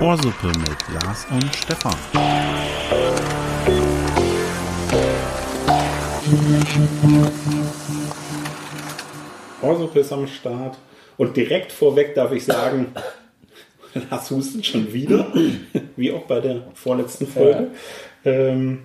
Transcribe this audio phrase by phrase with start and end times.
[0.00, 1.94] Ohrsuppe mit Lars und Stefan.
[9.62, 10.76] Ohrsuppe ist am Start.
[11.16, 12.88] Und direkt vorweg darf ich sagen,
[14.10, 15.32] Lars hustet schon wieder,
[15.96, 17.70] wie auch bei der vorletzten Folge.
[18.24, 18.80] Ähm,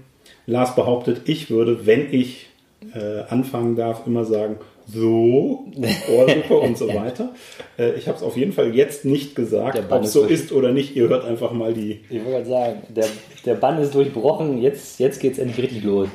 [0.45, 2.47] Lars behauptet, ich würde, wenn ich
[2.93, 4.57] äh, anfangen darf, immer sagen,
[4.87, 5.65] so,
[6.11, 7.33] Ohrsuppe und so weiter.
[7.77, 10.31] Äh, ich habe es auf jeden Fall jetzt nicht gesagt, ob es so durch.
[10.31, 10.95] ist oder nicht.
[10.95, 13.05] Ihr hört einfach mal die, Ich wollte gerade sagen, der,
[13.45, 16.07] der Bann ist durchbrochen, jetzt, jetzt geht es endlich richtig los.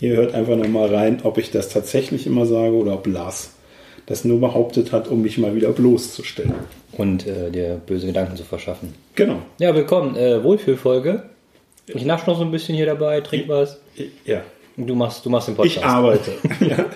[0.00, 3.54] ihr hört einfach noch mal rein, ob ich das tatsächlich immer sage oder ob Lars
[4.06, 6.52] das nur behauptet hat, um mich mal wieder bloßzustellen.
[6.92, 8.92] Und äh, dir böse Gedanken zu verschaffen.
[9.14, 9.36] Genau.
[9.58, 10.16] Ja, willkommen.
[10.16, 11.22] Äh, Wohlfühlfolge.
[11.86, 13.80] Ich nasche noch so ein bisschen hier dabei, trink was.
[14.24, 14.42] Ja.
[14.76, 15.76] Und du machst, du machst den Podcast.
[15.76, 16.32] Ich arbeite.
[16.60, 16.86] ja.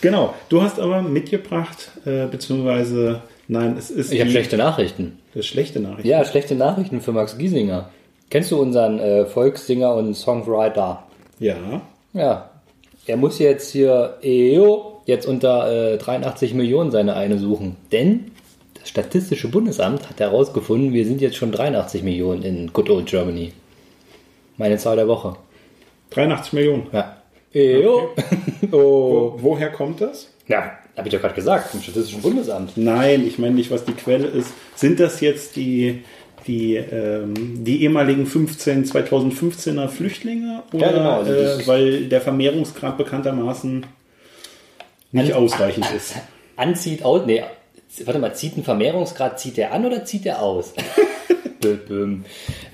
[0.00, 0.34] Genau.
[0.48, 5.18] Du hast aber mitgebracht, äh, beziehungsweise, nein, es ist Ich habe schlechte Nachrichten.
[5.34, 6.06] das ist schlechte Nachricht.
[6.06, 7.90] Ja, schlechte Nachrichten für Max Giesinger.
[8.30, 11.04] Kennst du unseren äh, Volkssinger und Songwriter?
[11.38, 11.82] Ja.
[12.12, 12.50] Ja.
[13.06, 17.76] Er muss jetzt hier EO jetzt unter äh, 83 Millionen seine eine suchen.
[17.90, 18.30] Denn
[18.78, 23.52] das Statistische Bundesamt hat herausgefunden, wir sind jetzt schon 83 Millionen in Good Old Germany.
[24.56, 25.36] Meine Zahl der Woche.
[26.10, 26.86] 83 Millionen.
[26.92, 27.16] Ja.
[27.54, 28.10] EO.
[28.70, 28.70] oh.
[28.70, 30.28] Wo, woher kommt das?
[30.46, 32.76] Ja, habe ich doch gerade gesagt, vom Statistischen Bundesamt.
[32.76, 34.52] Nein, ich meine nicht, was die Quelle ist.
[34.74, 36.02] Sind das jetzt die,
[36.46, 40.62] die, ähm, die ehemaligen 15, 2015er Flüchtlinge?
[40.72, 43.86] Oder Ja, genau, also äh, weil der Vermehrungsgrad bekanntermaßen
[45.12, 46.14] nicht An- ausreichend ist?
[46.56, 47.22] Anzieht aus.
[47.26, 47.42] Nee,
[48.04, 50.74] warte mal, zieht ein Vermehrungsgrad, zieht der an oder zieht der aus?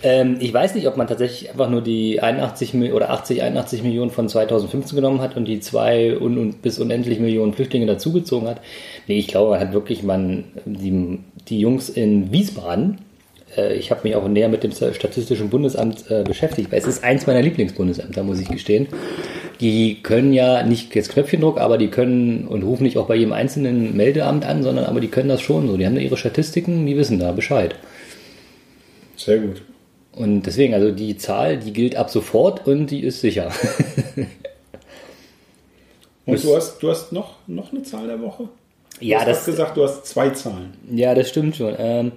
[0.02, 3.82] Ähm, ich weiß nicht, ob man tatsächlich einfach nur die 81 Mil- oder 80, 81
[3.82, 8.48] Millionen von 2015 genommen hat und die zwei un und bis unendlich Millionen Flüchtlinge dazugezogen
[8.48, 8.60] hat.
[9.08, 12.98] Nee, ich glaube, man hat wirklich man die, die Jungs in Wiesbaden.
[13.56, 17.02] äh, Ich habe mich auch näher mit dem Statistischen Bundesamt äh, beschäftigt, weil es ist
[17.02, 18.86] eins meiner Lieblingsbundesämter, muss ich gestehen.
[19.60, 23.32] Die können ja nicht jetzt Knöpfchendruck, aber die können und rufen nicht auch bei jedem
[23.32, 25.76] einzelnen Meldeamt an, sondern aber die können das schon so.
[25.76, 27.74] Die haben da ihre Statistiken, die wissen da Bescheid.
[29.26, 29.60] Sehr gut.
[30.12, 33.50] Und deswegen, also die Zahl, die gilt ab sofort und die ist sicher.
[36.26, 38.48] Und du hast, du hast noch, noch eine Zahl der Woche?
[38.98, 40.74] Du Ja, hast das- gesagt, du hast zwei Zahlen.
[40.90, 41.74] ja, das stimmt schon.
[41.78, 42.12] Ähm,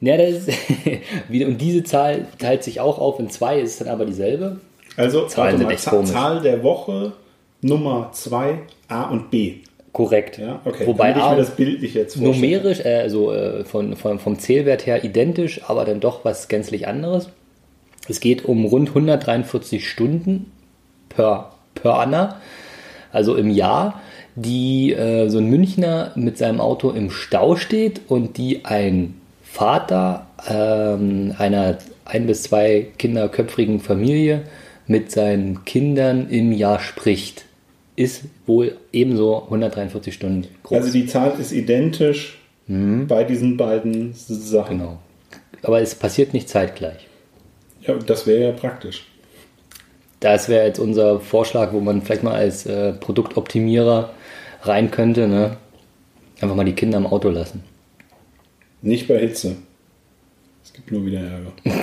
[0.00, 0.46] ja, das
[1.28, 4.58] und diese Zahl teilt sich auch auf in zwei, ist dann aber dieselbe.
[4.96, 6.04] Also Zahlen sind mal.
[6.06, 7.12] Zahl der Woche,
[7.60, 8.58] Nummer 2,
[8.88, 9.56] A und B.
[9.92, 10.38] Korrekt.
[10.38, 10.86] Ja, okay.
[10.86, 12.34] Wobei Damit ich mir das bildlich jetzt vorstelle.
[12.34, 16.88] numerisch, äh, also äh, von, von, vom Zählwert her identisch, aber dann doch was gänzlich
[16.88, 17.28] anderes.
[18.08, 20.50] Es geht um rund 143 Stunden
[21.10, 22.40] per, per Anna,
[23.12, 24.00] also im Jahr,
[24.34, 30.26] die äh, so ein Münchner mit seinem Auto im Stau steht und die ein Vater
[30.48, 31.76] ähm, einer
[32.06, 34.44] ein bis zwei kinderköpfigen Familie
[34.86, 37.44] mit seinen Kindern im Jahr spricht.
[37.94, 40.78] Ist wohl ebenso 143 Stunden groß.
[40.78, 44.78] Also die Zahl ist identisch bei diesen beiden Sachen.
[44.78, 44.98] Genau.
[45.62, 47.06] Aber es passiert nicht zeitgleich.
[47.82, 49.06] Ja, das wäre ja praktisch.
[50.20, 54.10] Das wäre jetzt unser Vorschlag, wo man vielleicht mal als äh, Produktoptimierer
[54.62, 55.26] rein könnte.
[55.26, 55.56] Ne?
[56.40, 57.64] Einfach mal die Kinder im Auto lassen.
[58.82, 59.56] Nicht bei Hitze.
[60.64, 61.52] Es gibt nur wieder Ärger.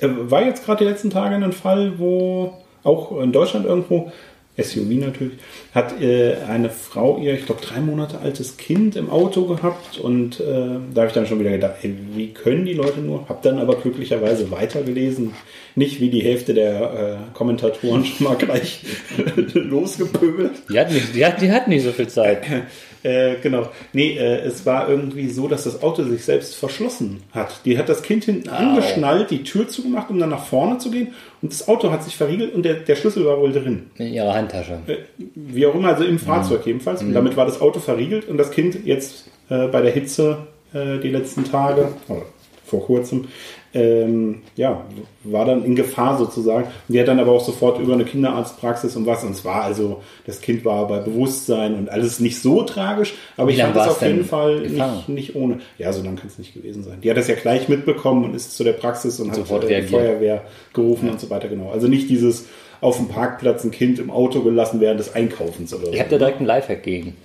[0.00, 4.10] Äh, War jetzt gerade die letzten Tage ein Fall, wo auch in Deutschland irgendwo,
[4.56, 5.32] SUV natürlich,
[5.74, 10.40] hat äh, eine Frau ihr, ich glaube, drei Monate altes Kind im Auto gehabt und
[10.40, 10.44] äh,
[10.92, 13.26] da habe ich dann schon wieder gedacht, ey, wie können die Leute nur?
[13.30, 15.32] Hab dann aber glücklicherweise weitergelesen.
[15.74, 18.84] Nicht wie die Hälfte der äh, Kommentatoren schon mal gleich
[19.54, 20.52] losgepöbelt.
[20.70, 22.42] Die hat nicht, die hat, die hat nicht so viel Zeit.
[23.02, 23.68] Äh, genau.
[23.92, 27.60] Nee, äh, es war irgendwie so, dass das Auto sich selbst verschlossen hat.
[27.64, 31.08] Die hat das Kind hinten angeschnallt, die Tür zugemacht, um dann nach vorne zu gehen.
[31.40, 33.90] Und das Auto hat sich verriegelt und der, der Schlüssel war wohl drin.
[33.98, 34.78] In ihrer Handtasche.
[34.86, 34.96] Äh,
[35.34, 37.02] wie auch immer, also im Fahrzeug jedenfalls.
[37.02, 40.98] Und damit war das Auto verriegelt und das Kind jetzt äh, bei der Hitze äh,
[40.98, 42.22] die letzten Tage, oder
[42.64, 43.28] vor kurzem,
[43.74, 44.84] ähm, ja,
[45.24, 46.64] war dann in Gefahr sozusagen.
[46.64, 49.24] Und die hat dann aber auch sofort über eine Kinderarztpraxis und was.
[49.24, 53.48] Und es war also, das Kind war bei Bewusstsein und alles nicht so tragisch, aber
[53.48, 55.60] Wie ich fand es auf jeden Fall nicht, nicht ohne.
[55.78, 56.98] Ja, so lange kann es nicht gewesen sein.
[57.02, 59.74] Die hat das ja gleich mitbekommen und ist zu der Praxis und, Sofort hat äh,
[59.74, 59.90] die reagiert.
[59.90, 60.42] Feuerwehr
[60.74, 61.70] gerufen und so weiter, genau.
[61.70, 62.46] Also nicht dieses
[62.82, 65.92] auf dem Parkplatz ein Kind im Auto gelassen während des Einkaufens oder so.
[65.92, 67.16] Ich habe da direkt einen Lifehack gegen.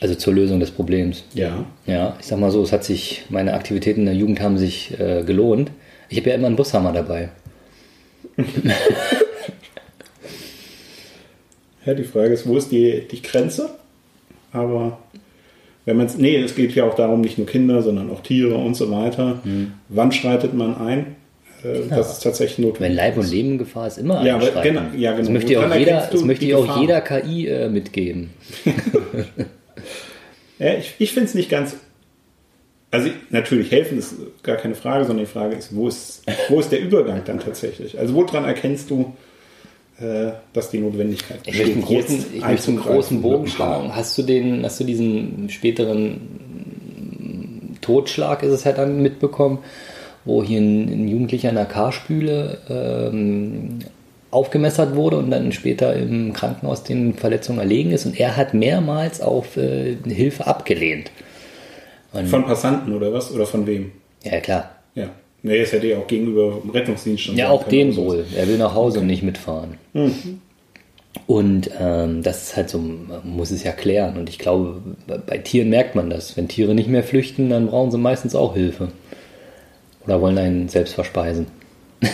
[0.00, 1.24] Also zur Lösung des Problems.
[1.34, 1.64] Ja.
[1.86, 4.98] Ja, ich sag mal so, es hat sich, meine Aktivitäten in der Jugend haben sich
[4.98, 5.70] äh, gelohnt.
[6.08, 7.28] Ich habe ja immer einen Bushammer dabei.
[11.86, 13.70] Ja, die Frage ist, wo ist die, die Grenze?
[14.52, 14.98] aber
[15.86, 18.54] wenn man es, nee, es geht ja auch darum, nicht nur Kinder, sondern auch Tiere
[18.54, 19.40] und so weiter.
[19.44, 19.72] Mhm.
[19.88, 21.16] Wann schreitet man ein?
[21.64, 22.90] Äh, Das ist tatsächlich notwendig.
[22.90, 24.62] Wenn Leib und Leben in Gefahr ist, immer Ja, einschreiten.
[24.62, 25.22] genau, ja, genau.
[25.22, 28.30] Das möchte ja Woran auch jeder, das möchte auch jeder KI äh, mitgeben.
[30.60, 31.74] Ja, ich ich finde es nicht ganz.
[32.92, 36.70] Also natürlich helfen ist gar keine Frage, sondern die Frage ist, wo ist, wo ist
[36.70, 37.98] der Übergang dann tatsächlich?
[37.98, 39.14] Also woran erkennst du,
[40.00, 43.94] äh, dass die Notwendigkeit Ich möchte einen jetzt großen, ich möchte einen großen Bogen schlagen.
[43.94, 46.20] Hast du den, hast du diesen späteren
[47.80, 49.60] Totschlag, ist es ja dann mitbekommen,
[50.24, 53.78] wo hier ein, ein Jugendlicher in einer Karspüle ähm,
[54.30, 59.20] aufgemessert wurde und dann später im Krankenhaus den Verletzungen erlegen ist und er hat mehrmals
[59.20, 61.10] auf äh, Hilfe abgelehnt.
[62.12, 63.32] Und, Von Passanten oder was?
[63.32, 63.92] Oder von wem?
[64.24, 64.70] ja, klar.
[64.94, 65.08] Ja.
[65.42, 68.06] Nee, das hätte ja auch gegenüber dem Rettungsdienst schon Ja, auch den oder so.
[68.06, 68.24] wohl.
[68.36, 69.78] Er will nach Hause und nicht mitfahren.
[71.26, 74.16] Und ähm, das ist halt so, man muss es ja klären.
[74.16, 76.36] Und ich glaube, bei- bei Tieren merkt man das.
[76.36, 78.88] Wenn Tiere nicht mehr flüchten, dann brauchen sie meistens auch Hilfe.
[80.04, 81.46] Oder wollen einen selbst verspeisen.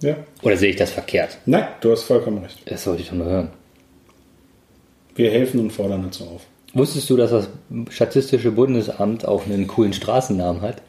[0.00, 0.16] Ja.
[0.42, 1.38] Oder sehe ich das verkehrt?
[1.46, 2.58] Nein, du hast vollkommen recht.
[2.66, 3.48] Das sollte ich doch mal hören.
[5.14, 6.42] Wir helfen und fordern dazu auf.
[6.72, 7.48] Wusstest du, dass das
[7.90, 10.82] Statistische Bundesamt auch einen coolen Straßennamen hat?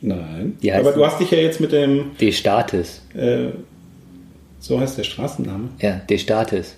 [0.00, 0.56] Nein.
[0.72, 3.02] Aber du hast dich ja jetzt mit dem, De Statis.
[3.14, 3.48] äh,
[4.60, 5.68] so heißt der Straßenname.
[5.80, 6.76] Ja, De Statis.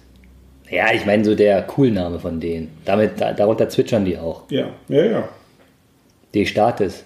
[0.70, 2.70] Ja, ich meine so der Coolname von denen.
[2.84, 4.42] Damit, da, darunter zwitschern die auch.
[4.50, 5.28] Ja, ja, ja.
[6.34, 7.04] De Statis.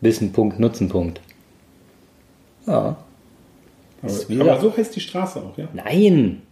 [0.00, 1.20] Wissen, Punkt, Nutzen, Punkt.
[2.66, 2.96] Ja.
[4.06, 5.68] Ist Aber, aber so heißt die Straße auch, ja.
[5.72, 6.42] Nein!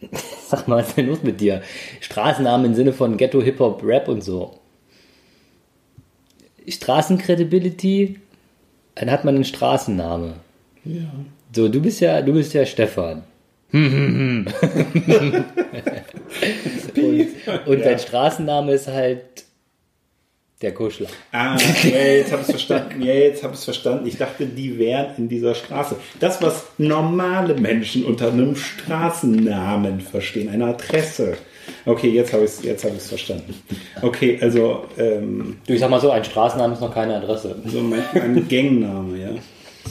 [0.48, 1.62] Sag mal, was ist denn los mit dir?
[2.00, 4.58] Straßennamen im Sinne von Ghetto, Hip-Hop, Rap und so.
[6.66, 8.20] Straßencredibility,
[8.94, 10.34] dann hat man einen Straßenname.
[10.84, 11.10] Ja.
[11.54, 13.24] So, du bist ja, du bist ja Stefan.
[13.72, 14.46] und
[17.66, 19.44] und dein Straßenname ist halt
[20.60, 21.06] der Kuschler.
[21.30, 23.02] Ah, ja, jetzt habe ich es verstanden.
[23.02, 24.06] Ja, jetzt habe ich es verstanden.
[24.06, 25.96] Ich dachte, die wären in dieser Straße.
[26.18, 31.36] Das, was normale Menschen unter einem Straßennamen verstehen, einer Adresse.
[31.84, 33.54] Okay, jetzt habe ich es jetzt verstanden.
[34.02, 37.56] Okay, also ähm, Du, ich sag mal so, ein Straßenname ist noch keine Adresse.
[37.66, 39.30] so mein, mein Gangname, ja.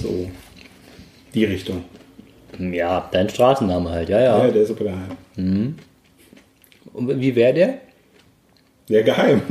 [0.01, 0.29] So
[1.33, 1.85] die Richtung.
[2.59, 4.45] Ja, dein Straßenname halt, ja, ja.
[4.45, 5.75] Ja, der ist super geheim.
[6.93, 7.73] Und wie wäre der?
[8.89, 9.41] Der geheim.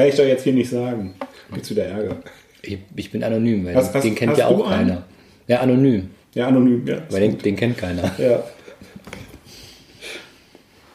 [0.00, 1.14] Kann ich doch jetzt hier nicht sagen.
[1.52, 2.16] Gibt's wieder Ärger.
[2.62, 4.88] Ich, ich bin anonym, weil Hast- hast- den kennt hast ja du auch einen?
[4.88, 5.02] keiner.
[5.46, 6.98] Ja, anonym, Ja, anonym, ja.
[7.10, 8.10] weil den, den kennt keiner.
[8.18, 8.42] Ja.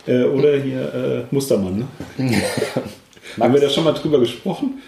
[0.08, 1.88] Äh, oder hier äh, Mustermann, ne?
[3.40, 4.80] Haben wir da schon mal drüber gesprochen,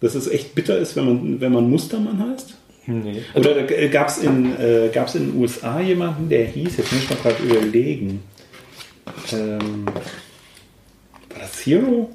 [0.00, 2.54] dass es echt bitter ist, wenn man, wenn man Mustermann heißt?
[2.86, 3.22] Nee.
[3.34, 7.10] Oder gab es in, äh, gab's in den USA jemanden, der hieß, jetzt muss ich
[7.10, 8.22] mal gerade überlegen,
[9.32, 12.10] ähm, war das Hero?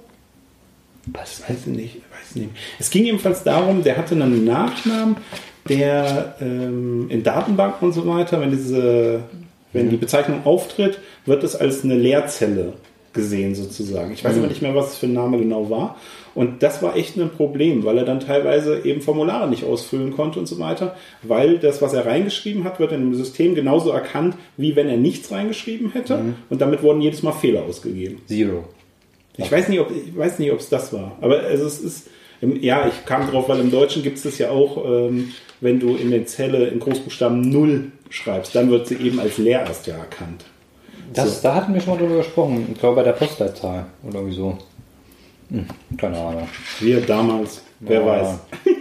[1.14, 1.42] Was?
[1.48, 2.50] Weiß ich nicht, weiß nicht.
[2.80, 5.18] Es ging jedenfalls darum, der hatte einen Nachnamen,
[5.70, 9.22] der ähm, in Datenbanken und so weiter, wenn diese,
[9.74, 12.74] wenn die Bezeichnung auftritt, wird es als eine Leerzelle
[13.14, 14.14] gesehen sozusagen.
[14.14, 15.98] Ich weiß aber nicht mehr, was es für ein Name genau war.
[16.36, 20.40] Und das war echt ein Problem, weil er dann teilweise eben Formulare nicht ausfüllen konnte
[20.40, 24.36] und so weiter, weil das, was er reingeschrieben hat, wird in dem System genauso erkannt,
[24.56, 26.20] wie wenn er nichts reingeschrieben hätte.
[26.52, 28.22] Und damit wurden jedes Mal Fehler ausgegeben.
[28.28, 28.66] Zero.
[29.38, 31.16] Ich weiß nicht, ob ich weiß nicht, ob es das war.
[31.22, 32.08] Aber also es ist
[32.42, 35.80] im, ja, ich kam drauf, weil im Deutschen gibt es das ja auch, ähm, wenn
[35.80, 39.88] du in der Zelle in Großbuchstaben 0 schreibst, dann wird sie eben als leer erst
[39.88, 40.46] ja erkannt.
[41.14, 42.68] Das, Da hatten wir schon mal drüber gesprochen.
[42.74, 44.58] Ich glaube bei der Postleitzahl oder irgendwie so.
[45.50, 45.66] Hm,
[45.98, 46.48] keine Ahnung.
[46.80, 48.06] Wir damals, wer Ja.
[48.06, 48.28] weiß.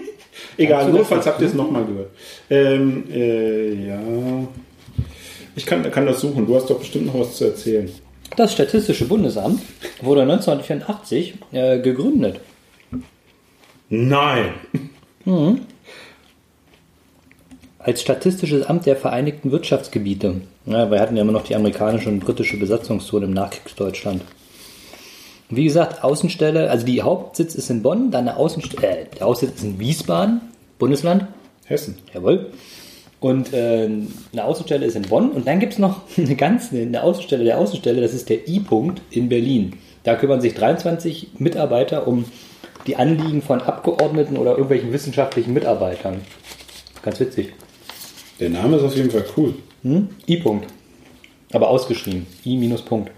[0.59, 2.11] Egal, notfalls habt ihr es nochmal gehört.
[2.51, 3.99] Ähm, äh, ja.
[5.55, 6.47] Ich kann, kann das suchen.
[6.47, 7.91] Du hast doch bestimmt noch was zu erzählen.
[8.35, 9.63] Das Statistische Bundesamt
[10.03, 12.41] wurde 1984 äh, gegründet.
[13.89, 14.55] Nein.
[17.79, 20.43] Als Statistisches Amt der Vereinigten Wirtschaftsgebiete.
[20.67, 24.23] Ja, wir hatten ja immer noch die amerikanische und britische Besatzungszone im Nachkriegsdeutschland.
[25.49, 29.59] Wie gesagt, Außenstelle, also die Hauptsitz ist in Bonn, dann eine Außenstelle, äh, der Außensitz
[29.59, 30.41] ist in Wiesbaden,
[30.79, 31.27] Bundesland.
[31.65, 31.99] Hessen.
[32.13, 32.51] Jawohl.
[33.21, 33.89] Und äh,
[34.33, 37.59] eine Außenstelle ist in Bonn und dann gibt es noch eine ganz eine Außenstelle der
[37.59, 39.75] Außenstelle, das ist der I-Punkt in Berlin.
[40.05, 42.27] Da kümmern sich 23 Mitarbeiter um
[42.87, 46.21] die Anliegen von Abgeordneten oder irgendwelchen wissenschaftlichen Mitarbeitern.
[47.03, 47.53] Ganz witzig.
[48.39, 49.55] Der Name ist auf jeden Fall cool.
[49.83, 50.09] Hm?
[50.29, 50.67] I-Punkt.
[51.53, 52.27] Aber ausgeschrieben.
[52.45, 53.11] I-Punkt.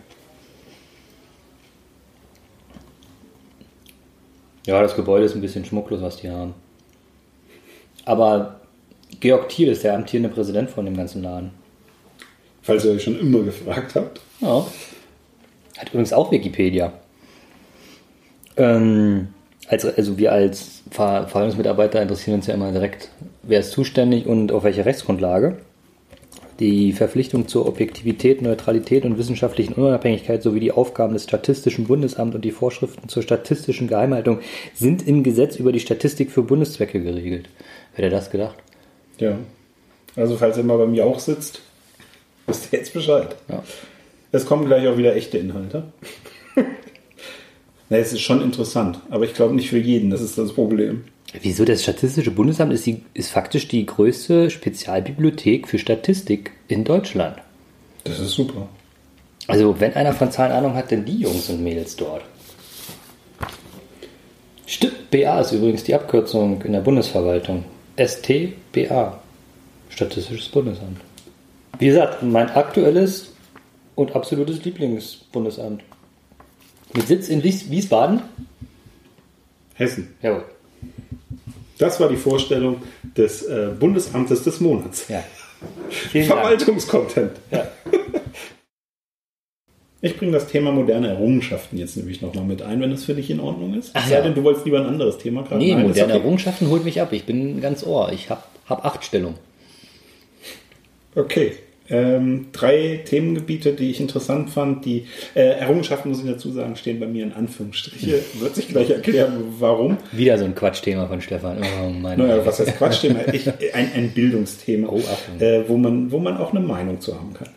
[4.66, 6.54] Ja, das Gebäude ist ein bisschen schmucklos, was die haben.
[8.04, 8.60] Aber
[9.20, 11.50] Georg Thiel ist der amtierende Präsident von dem ganzen Laden.
[12.62, 14.20] Falls ihr euch schon immer gefragt habt.
[14.40, 14.66] Ja.
[15.78, 16.92] Hat übrigens auch Wikipedia.
[18.56, 19.28] Ähm,
[19.68, 23.10] als, also wir als Ver Verwaltungsmitarbeiter interessieren uns ja immer direkt,
[23.42, 25.58] wer ist zuständig und auf welcher Rechtsgrundlage.
[26.60, 32.44] Die Verpflichtung zur Objektivität, Neutralität und wissenschaftlichen Unabhängigkeit sowie die Aufgaben des Statistischen Bundesamts und
[32.44, 34.40] die Vorschriften zur statistischen Geheimhaltung
[34.74, 37.48] sind im Gesetz über die Statistik für Bundeszwecke geregelt.
[37.94, 38.56] Wer hätte das gedacht?
[39.18, 39.38] Ja.
[40.16, 41.60] Also falls ihr mal bei mir auch sitzt,
[42.46, 43.36] wisst ihr jetzt Bescheid.
[43.48, 43.62] Ja.
[44.32, 45.84] Es kommen gleich auch wieder echte Inhalte.
[47.88, 51.04] Na, es ist schon interessant, aber ich glaube nicht für jeden, das ist das Problem.
[51.40, 57.36] Wieso das Statistische Bundesamt ist, die, ist faktisch die größte Spezialbibliothek für Statistik in Deutschland.
[58.04, 58.68] Das ist super.
[59.46, 62.22] Also, wenn einer von Zahlen Ahnung hat, denn die Jungs und Mädels dort.
[64.66, 67.64] Stimmt, BA ist übrigens die Abkürzung in der Bundesverwaltung.
[67.98, 69.20] STBA,
[69.90, 71.00] Statistisches Bundesamt.
[71.78, 73.32] Wie gesagt, mein aktuelles
[73.94, 75.82] und absolutes Lieblingsbundesamt.
[76.94, 78.22] Mit Sitz in Wies Wiesbaden?
[79.74, 80.14] Hessen.
[80.22, 80.44] Jawohl.
[81.78, 82.82] Das war die Vorstellung
[83.16, 85.06] des äh, Bundesamtes des Monats.
[85.08, 85.22] Ja.
[85.90, 87.32] Verwaltungscontent.
[87.50, 87.68] Ja.
[90.00, 93.30] Ich bringe das Thema moderne Errungenschaften jetzt nämlich nochmal mit ein, wenn das für dich
[93.30, 93.90] in Ordnung ist.
[93.94, 94.20] Ach ja.
[94.20, 95.58] denn, du wolltest lieber ein anderes Thema gerade.
[95.58, 96.22] Nee, Nein, moderne okay.
[96.22, 97.12] Errungenschaften holt mich ab.
[97.12, 98.12] Ich bin ganz ohr.
[98.12, 99.34] Ich habe hab acht Stellung.
[101.16, 101.52] Okay.
[101.90, 104.84] Ähm, drei Themengebiete, die ich interessant fand.
[104.84, 108.20] Die äh, Errungenschaften, muss ich dazu sagen, stehen bei mir in Anführungsstriche.
[108.34, 109.96] Wird sich gleich erklären, warum.
[110.12, 111.58] Wieder so ein Quatschthema von Stefan.
[111.58, 113.20] Oh, mein Naja, was heißt Quatschthema?
[113.32, 115.00] Ich, ein, ein Bildungsthema, Oh,
[115.40, 117.48] äh, wo, man, wo man auch eine Meinung zu haben kann.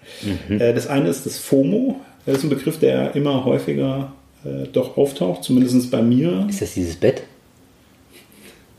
[0.48, 0.62] Mhm.
[0.62, 2.00] Äh, das eine ist das FOMO.
[2.26, 4.12] Das ist ein Begriff, der immer häufiger
[4.46, 6.46] äh, doch auftaucht, zumindest bei mir.
[6.50, 7.24] Ist das dieses Bett?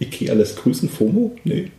[0.00, 0.88] Ikea lässt grüßen.
[0.88, 1.32] FOMO?
[1.44, 1.70] Nee.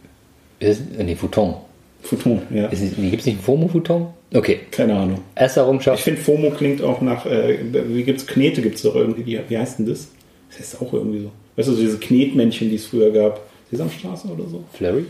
[0.59, 1.55] Ist, äh, nee, Futon.
[2.01, 2.69] Futon, ja.
[2.71, 4.07] Es, Gibt es nicht ein FOMO-Futon?
[4.33, 4.59] Okay.
[4.71, 5.19] Keine Ahnung.
[5.35, 6.03] Erste Ich Errungenschaft.
[6.03, 9.79] finde, FOMO klingt auch nach, äh, wie gibt's Knete, gibt's doch irgendwie, die, wie heißt
[9.79, 10.09] denn das?
[10.49, 11.31] Das heißt auch irgendwie so.
[11.55, 13.41] Weißt du, so diese Knetmännchen, die es früher gab.
[13.71, 14.63] Sesamstraße oder so?
[14.73, 15.05] Flurry?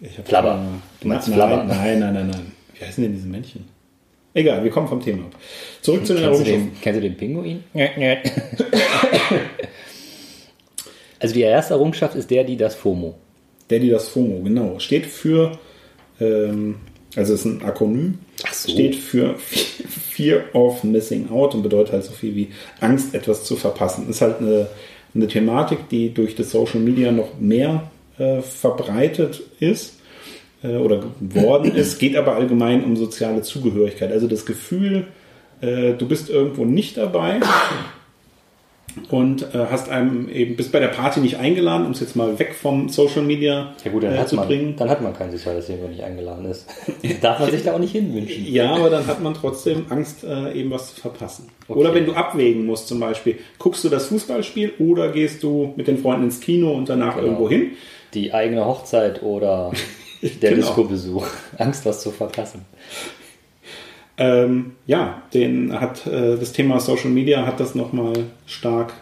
[0.00, 0.52] Ich Flabber.
[0.54, 0.68] keine-
[1.00, 1.64] Du meinst nein, Flabber?
[1.64, 2.52] Nein, nein, nein, nein.
[2.78, 3.64] Wie heißen denn diese Männchen?
[4.36, 5.34] Egal, wir kommen vom Thema ab.
[5.80, 6.72] Zurück zu den Errungenschaften.
[6.82, 7.64] kennst du den Pinguin?
[11.18, 13.14] also die erste Errungenschaft ist der, die das FOMO.
[13.70, 14.78] Der, die das FOMO, genau.
[14.78, 15.58] Steht für,
[16.20, 16.74] ähm,
[17.16, 18.18] also ist ein Akronym,
[18.52, 18.70] so.
[18.70, 22.48] steht für Fear of Missing Out und bedeutet halt so viel wie
[22.80, 24.10] Angst, etwas zu verpassen.
[24.10, 24.66] Ist halt eine,
[25.14, 29.94] eine Thematik, die durch das Social Media noch mehr äh, verbreitet ist
[30.62, 34.12] äh, oder geworden ist, geht aber allgemein um soziale Zugehörigkeit.
[34.12, 35.06] Also das Gefühl,
[35.60, 37.40] äh, du bist irgendwo nicht dabei
[39.10, 42.38] und äh, hast einem eben bist bei der Party nicht eingeladen, um es jetzt mal
[42.38, 44.74] weg vom Social Media Ja gut, dann, äh, hat zu man, bringen.
[44.76, 46.66] dann hat man kein soziales Leben, wenn nicht eingeladen ist.
[47.20, 48.46] Darf man sich da auch nicht hinwünschen.
[48.50, 51.48] Ja, aber dann hat man trotzdem Angst, äh, eben was zu verpassen.
[51.68, 51.78] Okay.
[51.78, 55.88] Oder wenn du abwägen musst, zum Beispiel, guckst du das Fußballspiel oder gehst du mit
[55.88, 57.26] den Freunden ins Kino und danach Genau.
[57.26, 57.72] irgendwo hin?
[58.14, 59.72] Die eigene Hochzeit oder
[60.42, 60.66] der Genau.
[60.66, 61.26] Disco-Besuch.
[61.58, 62.64] Angst, was zu verpassen.
[64.18, 68.14] Ähm, ja, den hat äh, das Thema Social Media hat das nochmal
[68.46, 68.94] stark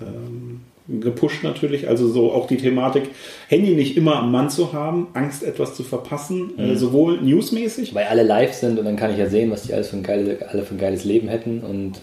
[0.00, 1.88] ähm, gepusht natürlich.
[1.88, 3.04] Also so auch die Thematik,
[3.48, 6.64] Handy nicht immer am Mann zu haben, Angst etwas zu verpassen, Mhm.
[6.70, 7.94] äh, sowohl newsmäßig.
[7.94, 10.02] Weil alle live sind und dann kann ich ja sehen, was die alles für ein,
[10.02, 12.00] geile, alle für ein geiles Leben hätten und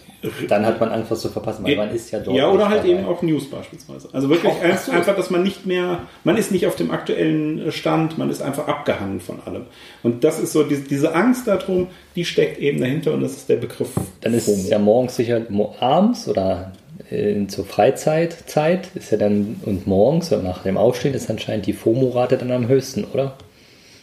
[0.48, 2.34] dann hat man Angst, was zu verpassen, weil man ist ja dort.
[2.36, 2.90] Ja, oder halt dabei.
[2.92, 4.08] eben auch News beispielsweise.
[4.12, 4.92] Also wirklich Auch- ein- ach so.
[4.92, 8.66] einfach, dass man nicht mehr, man ist nicht auf dem aktuellen Stand, man ist einfach
[8.66, 9.62] abgehangen von allem.
[10.02, 13.48] Und das ist so, diese, diese Angst darum, die steckt eben dahinter und das ist
[13.50, 13.90] der Begriff
[14.22, 15.42] Dann ist es ja morgens sicher
[15.80, 16.72] abends oder
[17.10, 21.72] äh, zur Freizeitzeit ist ja dann und morgens und nach dem Aufstehen ist anscheinend die
[21.72, 23.36] FOMO-Rate dann am höchsten, oder?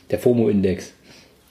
[0.10, 0.94] Der FOMO-Index.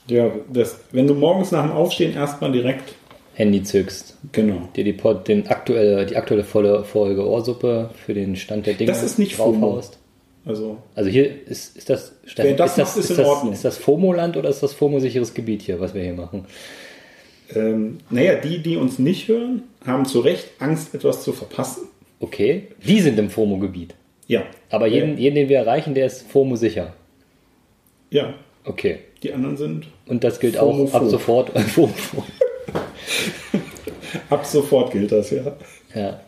[0.09, 2.95] Ja, das, wenn du morgens nach dem Aufstehen erstmal direkt,
[3.35, 4.69] Handy zückst, genau.
[4.77, 8.91] dir die, Pod, den aktuelle, die aktuelle volle Folge Ohrsuppe für den Stand der Dinge
[8.91, 9.81] Das ist nicht FOMO.
[10.45, 13.27] Also, Also hier ist, ist das, Wer das ist das, macht, ist ist in das,
[13.27, 13.53] Ordnung.
[13.53, 16.47] Ist das FOMO-Land oder ist das FOMO-sicheres Gebiet hier, was wir hier machen?
[17.55, 21.89] Ähm, naja, die, die uns nicht hören, haben zu Recht Angst, etwas zu verpassen.
[22.21, 23.95] Okay, die sind im FOMO-Gebiet.
[24.27, 24.43] Ja.
[24.69, 26.95] Aber jeden, jeden, den wir erreichen, der ist FOMO-sicher.
[28.11, 28.99] Ja, Okay.
[29.23, 31.59] die anderen sind Und das gilt FOMO auch ab sofort.
[31.59, 31.93] FOMO.
[34.29, 35.57] ab sofort gilt das, ja.
[35.95, 36.21] ja.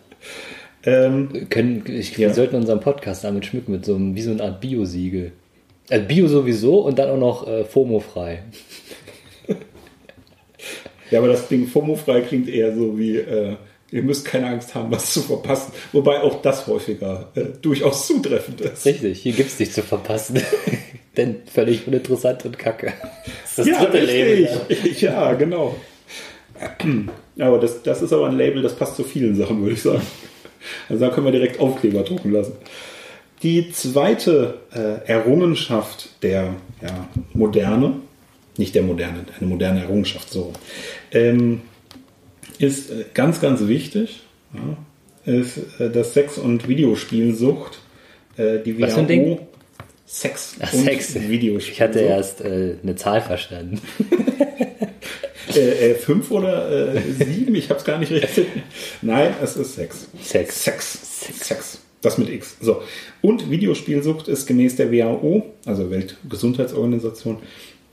[0.84, 2.28] Ähm, Können, ich, Ja.
[2.28, 5.32] Wir sollten unseren Podcast damit schmücken, mit so einem, wie so eine Art Bio-Siegel.
[5.90, 8.42] Also Bio sowieso und dann auch noch äh, FOMO-frei.
[11.12, 13.56] Ja, aber das Ding FOMO-frei klingt eher so wie, äh,
[13.90, 15.72] ihr müsst keine Angst haben, was zu verpassen.
[15.92, 18.86] Wobei auch das häufiger äh, durchaus zutreffend ist.
[18.86, 20.40] Richtig, hier gibt's nichts zu verpassen.
[21.18, 22.94] Denn völlig uninteressant und kacke.
[23.54, 24.48] Das ja, dritte Label.
[24.70, 25.00] richtig.
[25.02, 25.76] Ja, genau.
[27.38, 30.02] Aber das, das ist aber ein Label, das passt zu vielen Sachen, würde ich sagen.
[30.88, 32.52] Also da können wir direkt Aufkleber drucken lassen.
[33.42, 37.94] Die zweite äh, Errungenschaft der ja, Moderne,
[38.56, 40.52] nicht der Moderne, eine moderne Errungenschaft so,
[41.12, 41.62] ähm,
[42.58, 44.22] ist äh, ganz, ganz wichtig,
[44.54, 47.78] ja, ist, äh, dass Sex- und Videospielsucht
[48.36, 49.38] äh, die Was Ding?
[50.06, 51.14] Sex Ach, und Sex.
[51.14, 51.72] Videospielsucht.
[51.72, 53.80] Ich hatte erst äh, eine Zahl verstanden.
[55.54, 58.46] Äh, äh, fünf oder äh, sieben, ich habe es gar nicht richtig.
[59.02, 60.08] Nein, es ist Sex.
[60.22, 60.64] Sex.
[60.64, 60.98] Sex.
[61.40, 61.78] Sex.
[62.00, 62.56] Das mit X.
[62.60, 62.82] So.
[63.20, 67.38] Und Videospielsucht ist gemäß der WHO, also Weltgesundheitsorganisation,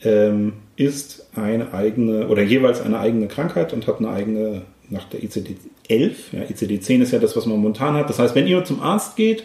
[0.04, 5.20] ähm, ist eine eigene oder jeweils eine eigene Krankheit und hat eine eigene nach der
[5.20, 6.14] ICD-11.
[6.32, 8.10] Ja, ICD-10 ist ja das, was man momentan hat.
[8.10, 9.44] Das heißt, wenn ihr zum Arzt geht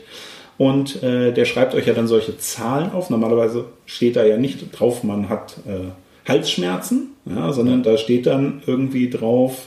[0.59, 4.79] und äh, der schreibt euch ja dann solche Zahlen auf, normalerweise steht da ja nicht
[4.79, 5.91] drauf, man hat äh,
[6.29, 9.67] Halsschmerzen, ja, sondern da steht dann irgendwie drauf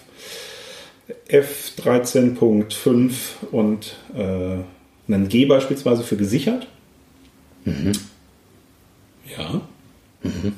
[1.30, 3.12] F13.5
[3.52, 6.68] und äh, ein G beispielsweise für gesichert.
[9.38, 9.62] Ja.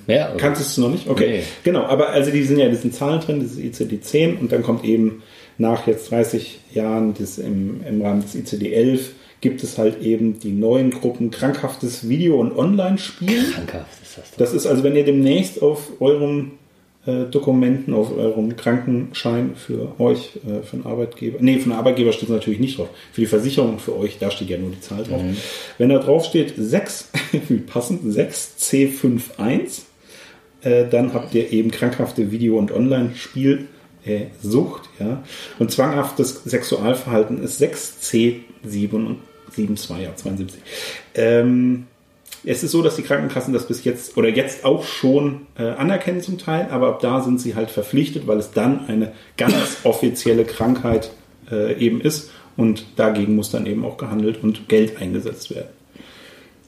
[0.08, 1.08] Ja, Kanntest du noch nicht?
[1.08, 1.40] Okay.
[1.40, 1.44] Nee.
[1.64, 4.64] Genau, aber also die sind ja in diesen Zahlen drin, das ist ICD-10 und dann
[4.64, 5.24] kommt eben
[5.58, 9.00] nach jetzt 30 Jahren das im, im Rahmen des ICD-11
[9.42, 13.52] gibt es halt eben die neuen Gruppen krankhaftes Video- und Online-Spielen.
[13.54, 14.32] krankhaft ist das.
[14.32, 14.38] Doch.
[14.38, 16.59] Das ist also, wenn ihr demnächst auf euren äh,
[17.26, 22.30] Dokumenten, auf eurem Krankenschein für euch, äh, für einen Arbeitgeber, nee, für einen Arbeitgeber steht
[22.30, 22.90] es natürlich nicht drauf.
[23.12, 25.22] Für die Versicherung für euch, da steht ja nur die Zahl drauf.
[25.78, 27.10] Wenn da drauf steht 6,
[27.48, 29.82] wie passend, 6C51,
[30.62, 33.68] äh, dann habt ihr eben krankhafte Video- und Online-Spiel.
[34.06, 35.24] Äh, Sucht, ja.
[35.60, 38.42] Und zwanghaftes Sexualverhalten ist 6C72,
[40.02, 40.62] ja, 72.
[41.16, 41.88] Ähm,
[42.46, 46.22] es ist so, dass die Krankenkassen das bis jetzt oder jetzt auch schon äh, anerkennen
[46.22, 50.46] zum Teil, aber ab da sind sie halt verpflichtet, weil es dann eine ganz offizielle
[50.46, 51.12] Krankheit
[51.52, 52.32] äh, eben ist.
[52.56, 55.70] Und dagegen muss dann eben auch gehandelt und Geld eingesetzt werden.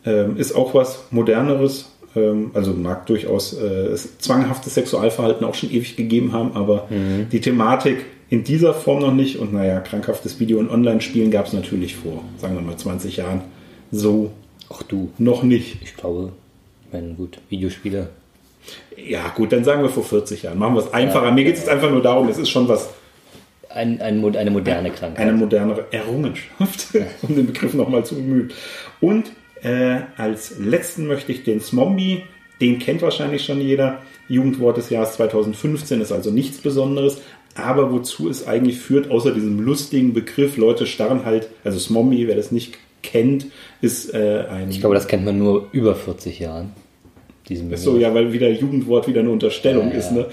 [0.05, 5.69] Ähm, ist auch was moderneres, ähm, also mag durchaus äh, es zwanghaftes Sexualverhalten auch schon
[5.69, 9.37] ewig gegeben haben, aber die Thematik in dieser Form noch nicht.
[9.37, 13.41] Und naja, krankhaftes Video- und Online-Spielen gab es natürlich vor, sagen wir mal 20 Jahren,
[13.91, 14.31] so
[14.71, 15.11] Auch du.
[15.17, 15.77] noch nicht.
[15.83, 16.31] Ich glaube,
[16.93, 18.09] meine, gut, Videospiele.
[18.95, 20.57] Ja, gut, dann sagen wir vor 40 Jahren.
[20.57, 21.31] Machen wir es einfacher.
[21.31, 22.89] Mir geht es jetzt einfach nur darum, es ist schon was,
[23.69, 25.19] Ein, ein, eine moderne Krankheit.
[25.19, 26.87] eine modernere Errungenschaft,
[27.21, 28.51] um den Begriff nochmal zu bemühen.
[29.01, 29.31] Und
[29.61, 32.23] äh, als letzten möchte ich den Smombie,
[32.61, 34.01] den kennt wahrscheinlich schon jeder.
[34.29, 37.21] Jugendwort des Jahres 2015 ist also nichts Besonderes.
[37.55, 42.37] Aber wozu es eigentlich führt, außer diesem lustigen Begriff, Leute starren halt, also Smombie, wer
[42.37, 43.47] das nicht kennt,
[43.81, 44.69] ist äh, ein.
[44.69, 46.71] ich glaube, das kennt man nur über 40 Jahren.
[47.49, 50.11] Diesen So, ja, weil wieder Jugendwort wieder eine Unterstellung Ja, ist.
[50.11, 50.17] ja.
[50.17, 50.25] Ne?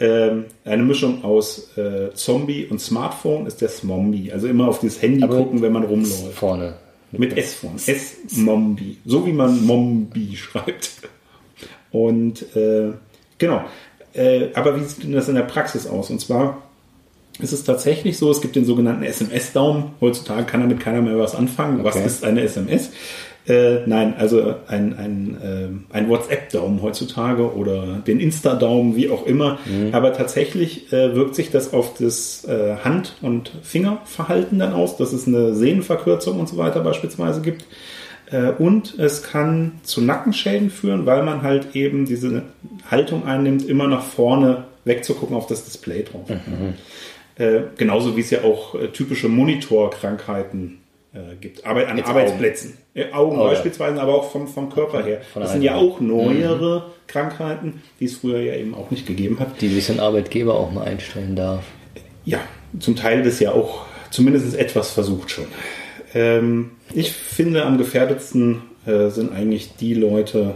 [0.00, 4.32] Ähm, eine Mischung aus äh, Zombie und Smartphone ist der Smombie.
[4.32, 6.32] Also immer auf dieses Handy Aber- gucken, wenn man rumläuft.
[6.34, 6.74] Vorne.
[7.12, 7.76] Mit S vorne.
[7.86, 8.98] S-Mombi.
[9.06, 10.90] So wie man Mombi schreibt.
[11.92, 12.90] Und äh,
[13.38, 13.64] genau.
[14.12, 16.10] Äh, aber wie sieht denn das in der Praxis aus?
[16.10, 16.62] Und zwar
[17.40, 19.92] ist es tatsächlich so, es gibt den sogenannten SMS-Daumen.
[20.00, 21.84] Heutzutage kann damit keiner mehr was anfangen.
[21.84, 22.06] Was Okay.
[22.06, 22.90] ist eine SMS?
[23.48, 25.36] Äh, nein, also ein, ein,
[25.92, 29.58] äh, ein WhatsApp-Daumen heutzutage oder den Insta-Daumen, wie auch immer.
[29.92, 35.12] Aber tatsächlich äh, wirkt sich das auf das äh, Hand- und Fingerverhalten dann aus, dass
[35.12, 37.66] es eine Sehnenverkürzung und so weiter beispielsweise gibt.
[38.32, 42.42] Äh, Und es kann zu Nackenschäden führen, weil man halt eben diese
[42.90, 46.26] Haltung einnimmt, immer nach vorne wegzugucken auf das Display drauf.
[47.38, 50.78] Äh, genauso wie es ja auch äh, typische Monitorkrankheiten
[51.12, 51.66] äh, gibt.
[51.66, 52.78] Arbeit, an Jetzt Arbeitsplätzen.
[52.94, 53.48] Äh, Augen Oh, ja.
[53.50, 55.20] beispielsweise, aber auch vom, vom Körper her.
[55.32, 59.38] von das sind ja auch neuere Krankheiten, die es früher ja eben auch nicht gegeben
[59.38, 59.60] hat.
[59.60, 61.64] Die sich ein Arbeitgeber auch mal einstellen darf.
[62.24, 62.40] Ja,
[62.80, 65.46] zum Teil das ja auch zumindest etwas versucht schon.
[66.14, 70.54] Ähm, ich finde, am gefährdetsten äh, sind eigentlich die Leute,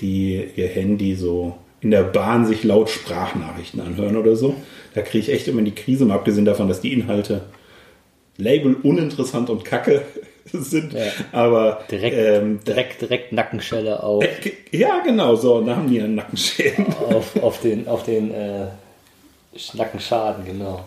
[0.00, 4.54] die ihr Handy so in der Bahn sich laut Sprachnachrichten anhören oder so.
[4.94, 7.42] Da kriege ich echt immer die Krise, mal abgesehen davon, dass die Inhalte
[8.36, 10.02] Label uninteressant und kacke
[10.52, 10.92] sind.
[10.92, 11.06] Ja.
[11.32, 14.24] Aber Direkt, ähm, direkt, direkt Nackenschelle auf,
[14.70, 15.56] ja, genau so.
[15.56, 16.86] Und da haben die einen Nackenschäden.
[17.10, 18.66] auf, auf den, auf den äh,
[19.74, 20.84] Nackenschaden, genau.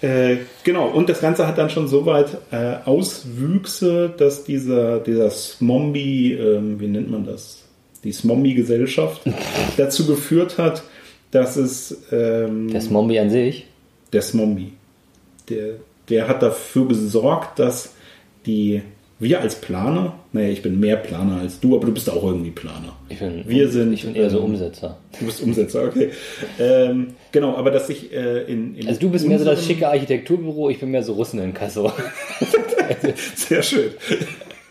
[0.00, 5.30] Äh, genau, und das Ganze hat dann schon so weit äh, Auswüchse, dass dieser, dieser
[5.30, 7.62] Smombi, ähm, wie nennt man das?
[8.02, 9.22] Die Smombi-Gesellschaft
[9.78, 10.82] dazu geführt hat,
[11.34, 13.66] dass es ähm, Der Smombi an sich.
[14.12, 14.72] der Smombi,
[15.48, 15.74] der,
[16.08, 17.92] der hat dafür gesorgt, dass
[18.46, 18.82] die
[19.18, 22.50] wir als Planer, naja, ich bin mehr Planer als du, aber du bist auch irgendwie
[22.50, 22.94] Planer.
[23.08, 24.98] Ich bin, Wir sind, ich bin eher so ähm, Umsetzer.
[25.18, 26.10] Du bist Umsetzer, okay.
[26.58, 29.88] Ähm, genau, aber dass ich äh, in, in Also du bist mehr so das schicke
[29.88, 31.90] Architekturbüro, ich bin mehr so Russen in Kassel.
[33.36, 33.90] Sehr schön.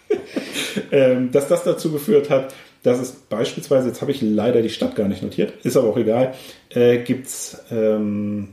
[0.91, 4.95] ähm, dass das dazu geführt hat, dass es beispielsweise, jetzt habe ich leider die Stadt
[4.95, 6.33] gar nicht notiert, ist aber auch egal,
[6.69, 8.49] äh, gibt es ähm,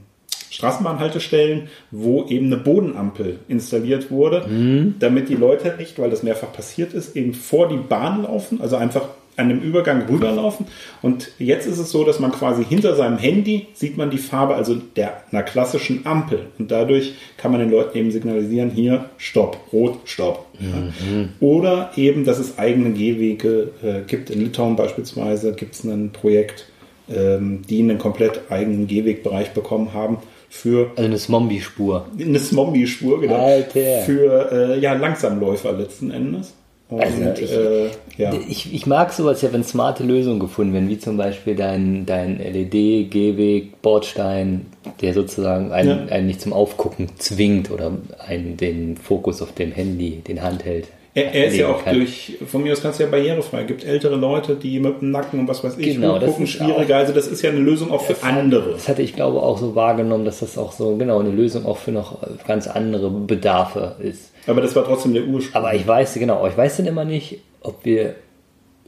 [0.51, 4.47] Straßenbahnhaltestellen, wo eben eine Bodenampel installiert wurde,
[4.99, 8.77] damit die Leute nicht, weil das mehrfach passiert ist, eben vor die Bahn laufen, also
[8.77, 9.09] einfach
[9.40, 10.66] an dem Übergang rüberlaufen.
[11.03, 14.55] Und jetzt ist es so, dass man quasi hinter seinem Handy sieht man die Farbe,
[14.55, 16.46] also der einer klassischen Ampel.
[16.59, 20.46] Und dadurch kann man den Leuten eben signalisieren, hier, Stopp, Rot, Stopp.
[20.61, 21.29] Ja.
[21.40, 24.31] Oder eben, dass es eigene Gehwege äh, gibt.
[24.31, 26.66] In Litauen beispielsweise gibt es ein Projekt,
[27.09, 30.18] ähm, die einen komplett eigenen Gehwegbereich bekommen haben
[30.50, 32.07] für Also eine Smombi-Spur.
[32.18, 33.37] eine Smombi-Spur, genau.
[33.37, 34.03] Alter.
[34.05, 36.55] Für äh, ja, Langsamläufer letzten Endes.
[36.90, 38.33] Und Also ich- äh, ja.
[38.48, 42.38] Ich, ich mag sowas ja, wenn smarte Lösungen gefunden werden, wie zum Beispiel dein, dein
[42.40, 44.66] LED-Gehweg, Bordstein,
[45.00, 46.14] der sozusagen einen, Ja.
[46.14, 47.92] einen nicht zum Aufgucken zwingt oder
[48.26, 50.87] einen den Fokus auf dem Handy, den Hand hält.
[51.12, 51.94] Er, er ist ja auch kann.
[51.94, 53.62] durch, von mir aus ganz ja barrierefrei.
[53.62, 56.44] Es gibt ältere Leute, die mit dem Nacken und was weiß ich Genau, das gucken,
[56.44, 56.99] ist schwieriger.
[56.99, 58.73] Also das ist ja eine Lösung auch für andere.
[58.73, 61.79] Das hatte ich glaube auch so wahrgenommen, dass das auch so genau eine Lösung auch
[61.79, 64.31] für noch ganz andere Bedarfe ist.
[64.46, 65.57] Aber das war trotzdem der Ursprung.
[65.57, 68.14] Aber ich weiß genau, ich weiß dann immer nicht, ob wir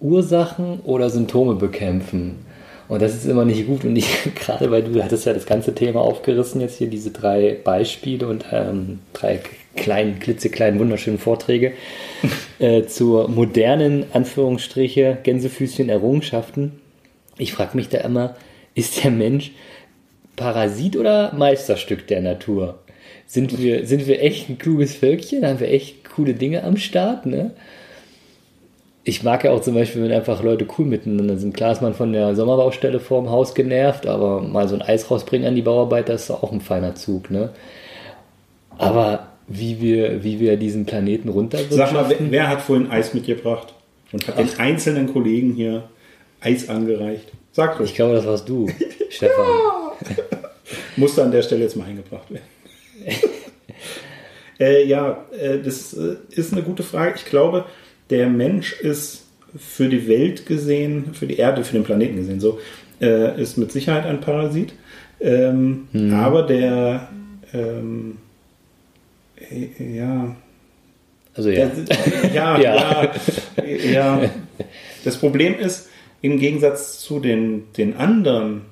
[0.01, 2.47] Ursachen oder Symptome bekämpfen.
[2.89, 3.85] Und das ist immer nicht gut.
[3.85, 7.59] Und ich, gerade weil du hattest ja das ganze Thema aufgerissen, jetzt hier diese drei
[7.65, 9.41] Beispiele und ähm, drei
[9.77, 11.73] kleinen, klitzekleinen, wunderschönen Vorträge
[12.59, 16.81] äh, zur modernen, Anführungsstriche, Gänsefüßchen Errungenschaften.
[17.39, 18.37] Ich frage mich da immer,
[18.75, 19.53] ist der Mensch
[20.37, 22.79] Parasit oder Meisterstück der Natur?
[23.27, 25.47] Sind wir, sind wir echt ein kluges Völkchen?
[25.47, 27.27] Haben wir echt coole Dinge am Start?
[27.27, 27.53] Ne?
[29.05, 31.55] Ich mag ja auch zum Beispiel, wenn einfach Leute cool miteinander sind.
[31.55, 35.49] Klar ist man von der Sommerbaustelle vorm Haus genervt, aber mal so ein Eis rausbringen
[35.49, 37.31] an die Bauarbeiter ist doch auch ein feiner Zug.
[37.31, 37.51] Ne?
[38.79, 42.27] Aber wie wir, wie wir diesen Planeten Sag mal, runterwirtschaften...
[42.31, 43.75] wer, wer hat vorhin Eis mitgebracht?
[44.13, 45.85] Und hat den einzelnen Kollegen hier
[46.41, 47.33] Eis angereicht?
[47.53, 47.95] Sag Ich ruhig.
[47.95, 48.69] glaube, das warst du,
[49.11, 49.47] Stefan.
[50.97, 52.45] Musste an der Stelle jetzt mal eingebracht werden.
[54.61, 57.15] äh, ja, äh, das äh, ist eine gute Frage.
[57.17, 57.65] Ich glaube,
[58.11, 59.27] der Mensch ist
[59.57, 62.59] für die Welt gesehen, für die Erde, für den Planeten gesehen, so,
[63.01, 64.73] äh, ist mit Sicherheit ein Parasit.
[65.21, 67.09] Ähm, Aber der,
[67.53, 68.32] ähm, äh,
[69.79, 70.37] ja,
[71.35, 71.67] Also ja.
[71.67, 71.99] das,
[72.35, 73.13] ja, Ja.
[73.57, 74.31] ja, ja.
[75.05, 75.89] Das Problem ist,
[76.21, 78.63] im Gegensatz zu den, den anderen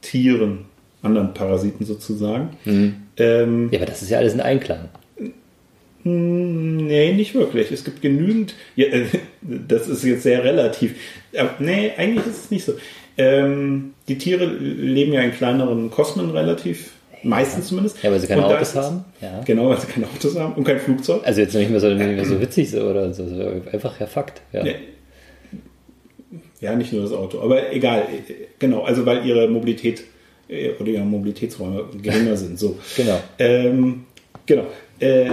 [0.00, 0.66] Tieren,
[1.02, 2.50] anderen Parasiten sozusagen,
[3.16, 4.88] ähm, ja, aber das ist ja alles in Einklang.
[6.04, 7.70] nee, nicht wirklich.
[7.70, 9.04] Es gibt genügend, ja, äh,
[9.42, 10.94] das ist jetzt sehr relativ.
[11.36, 12.74] Aber, nee, eigentlich ist es nicht so.
[13.18, 18.02] Ähm, die Tiere leben ja in kleineren Kosmen relativ, meistens zumindest.
[18.02, 19.04] Ja, weil sie keine Und Autos haben.
[19.20, 19.40] Ja.
[19.44, 21.22] Genau, weil sie keine Autos haben und kein Flugzeug.
[21.24, 23.24] Also jetzt nicht mehr so, nicht mehr so witzig so oder so,
[23.72, 24.42] einfach ja Fakt.
[24.52, 24.62] Ja.
[24.64, 24.76] Nee.
[26.60, 28.06] Ja, nicht nur das Auto, aber egal.
[28.58, 30.04] Genau, also weil ihre Mobilität
[30.48, 32.58] äh, oder ihre Mobilitätsräume geringer sind.
[32.58, 32.78] So.
[32.96, 33.20] Genau.
[33.38, 34.04] Ähm,
[34.46, 34.66] genau.
[35.00, 35.30] Äh,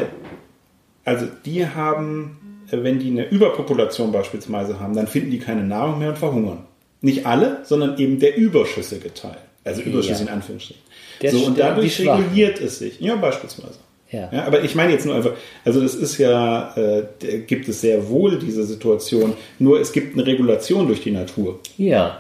[1.06, 6.00] also die haben, äh, wenn die eine Überpopulation beispielsweise haben, dann finden die keine Nahrung
[6.00, 6.66] mehr und verhungern.
[7.02, 9.38] Nicht alle, sondern eben der überschüssige Teil.
[9.64, 10.28] Also Überschüsse Ja.
[10.28, 10.82] in Anführungsstrichen.
[11.22, 13.00] Der so, und dadurch reguliert es sich.
[13.00, 13.80] Ja, beispielsweise.
[14.12, 14.30] Ja.
[14.32, 15.34] Ja, aber ich meine jetzt nur einfach,
[15.66, 17.04] also das ist ja, äh,
[17.46, 21.60] gibt es sehr wohl diese Situation, nur es gibt eine Regulation durch die Natur.
[21.78, 22.20] ja.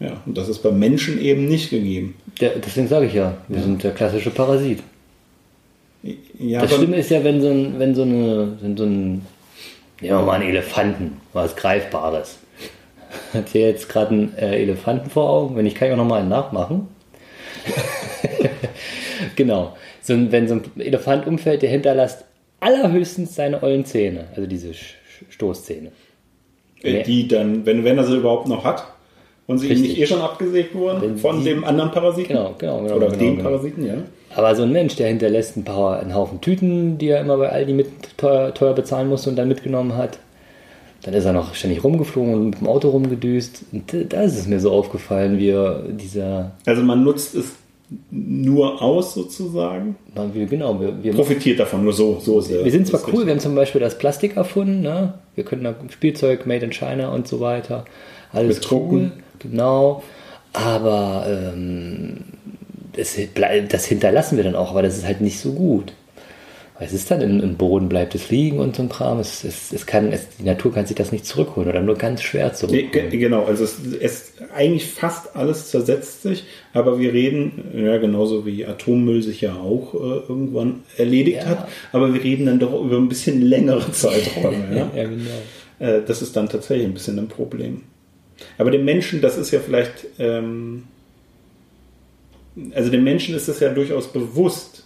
[0.00, 2.16] Ja, und das ist beim Menschen eben nicht gegeben.
[2.40, 4.80] Der, deswegen sage ich ja, wir sind der klassische Parasit.
[6.38, 9.24] Ja, Das Schlimme ist ja, wenn so ein, wenn so eine, wenn so ein,
[10.00, 12.38] ja mal einen Elefanten, was Greifbares.
[13.32, 15.56] Hat hier jetzt gerade einen äh, Elefanten vor Augen?
[15.56, 16.88] Wenn ich kann ich auch noch mal einen nachmachen.
[19.36, 19.76] genau.
[20.02, 22.24] So, wenn so ein Elefant umfällt, der hinterlässt
[22.60, 24.94] allerhöchstens seine ollen Zähne, also diese Sch-
[25.30, 25.92] Stoßzähne.
[26.82, 28.84] äh, die dann, wenn, wenn er sie überhaupt noch hat
[29.46, 29.88] und sie Richtig.
[29.90, 32.28] nicht eh schon abgesägt wurden Wenn von die- dem anderen Parasiten.
[32.36, 32.94] Genau, genau, genau.
[32.96, 33.48] Oder genau, dem genau.
[33.50, 33.94] Parasiten, ja.
[34.36, 37.50] Aber so ein Mensch, der hinterlässt ein paar, einen Haufen Tüten, die er immer bei
[37.50, 40.18] Aldi mit teuer, teuer bezahlen musste und dann mitgenommen hat.
[41.04, 43.64] Dann ist er noch ständig rumgeflogen und mit dem Auto rumgedüst.
[43.72, 47.52] Und da ist es mir so aufgefallen, wie er dieser, Also man nutzt es
[48.10, 49.96] nur aus sozusagen.
[50.14, 52.18] man will, genau, wir, wir, Profitiert davon, nur so.
[52.20, 55.14] so der- wir sind zwar cool, wir haben zum Beispiel das Plastik erfunden, ne?
[55.34, 57.84] wir können da Spielzeug made in China und so weiter.
[58.32, 58.96] Alles Mit Drucken.
[58.96, 60.02] cool, genau.
[60.54, 62.18] Aber ähm,
[62.96, 63.16] das,
[63.68, 65.92] das hinterlassen wir dann auch, aber das ist halt nicht so gut.
[66.80, 67.88] Was ist dann im, im Boden?
[67.88, 69.20] Bleibt es liegen und so ein Kram?
[69.20, 72.20] Es, es, es kann, es, die Natur kann sich das nicht zurückholen oder nur ganz
[72.22, 72.90] schwer zurückholen.
[73.10, 78.44] ge- genau, also es, es eigentlich fast alles zersetzt sich, aber wir reden, ja genauso
[78.44, 81.46] wie Atommüll sich ja auch äh, irgendwann erledigt Ja.
[81.46, 84.76] hat, aber wir reden dann doch über ein bisschen längere Zeiträume.
[84.76, 84.90] ja?
[84.96, 85.30] ja, genau.
[85.78, 87.82] Äh, das ist dann tatsächlich ein bisschen ein Problem.
[88.58, 90.82] Aber dem Menschen, das ist ja vielleicht, ähm,
[92.74, 94.83] also dem Menschen ist es ja durchaus bewusst,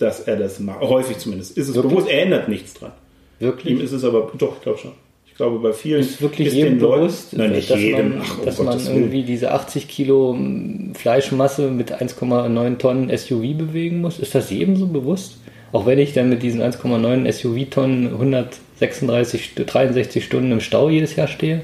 [0.00, 0.80] dass er das macht.
[0.80, 1.92] Häufig zumindest ist es Wirklich?
[1.94, 2.92] bewusst, er ändert nichts dran.
[3.40, 3.80] Ihm Wirklich?
[3.80, 4.92] ist es aber, doch, ich glaube schon.
[5.26, 8.10] Ich glaube, bei vielen Ist wirklich ist jedem den Leuten- bewusst, nein, nicht dass jedem,
[8.18, 13.56] man, ach, um dass man irgendwie diese 80 Kilo mm, Fleischmasse mit 1,9 Tonnen SUV
[13.56, 14.18] bewegen muss?
[14.18, 15.38] Ist das jedem so bewusst?
[15.72, 21.28] Auch wenn ich dann mit diesen 1,9 SUV-Tonnen 136, 63 Stunden im Stau jedes Jahr
[21.28, 21.62] stehe?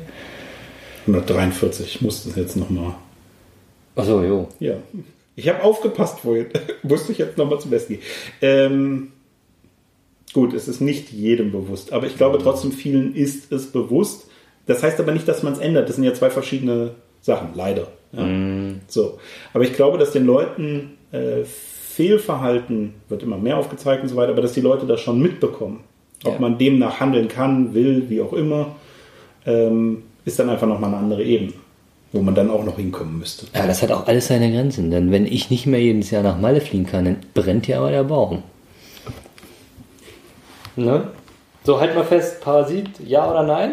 [1.07, 2.95] 143, ich muss das jetzt nochmal.
[3.95, 4.49] Achso, jo.
[4.61, 4.75] Ja.
[5.37, 6.47] Ich habe aufgepasst vorhin.
[6.83, 8.03] Musste ich jetzt nochmal zum Besten gehen.
[8.43, 9.13] Ähm,
[10.33, 14.29] gut, es ist nicht jedem bewusst, aber ich glaube trotzdem vielen ist es bewusst.
[14.67, 15.89] Das heißt aber nicht, dass man es ändert.
[15.89, 17.89] Das sind ja zwei verschiedene Sachen, leider.
[18.13, 18.27] Ja.
[18.89, 19.19] So.
[19.53, 24.33] Aber ich glaube, dass den Leuten äh, Fehlverhalten wird immer mehr aufgezeigt und so weiter,
[24.33, 25.85] aber dass die Leute das schon mitbekommen.
[26.25, 26.41] Ob Ja.
[26.41, 28.75] man demnach handeln kann, will, wie auch immer,
[29.45, 31.53] ähm, ist dann einfach nochmal eine andere Ebene,
[32.13, 33.47] wo man dann auch noch hinkommen müsste.
[33.55, 34.91] Ja, das hat auch alles seine Grenzen.
[34.91, 37.91] Denn wenn ich nicht mehr jedes Jahr nach Malle fliegen kann, dann brennt hier aber
[37.91, 38.43] der Baum.
[40.77, 41.09] Ne?
[41.65, 43.73] So, halt mal fest, Parasit, ja oder nein?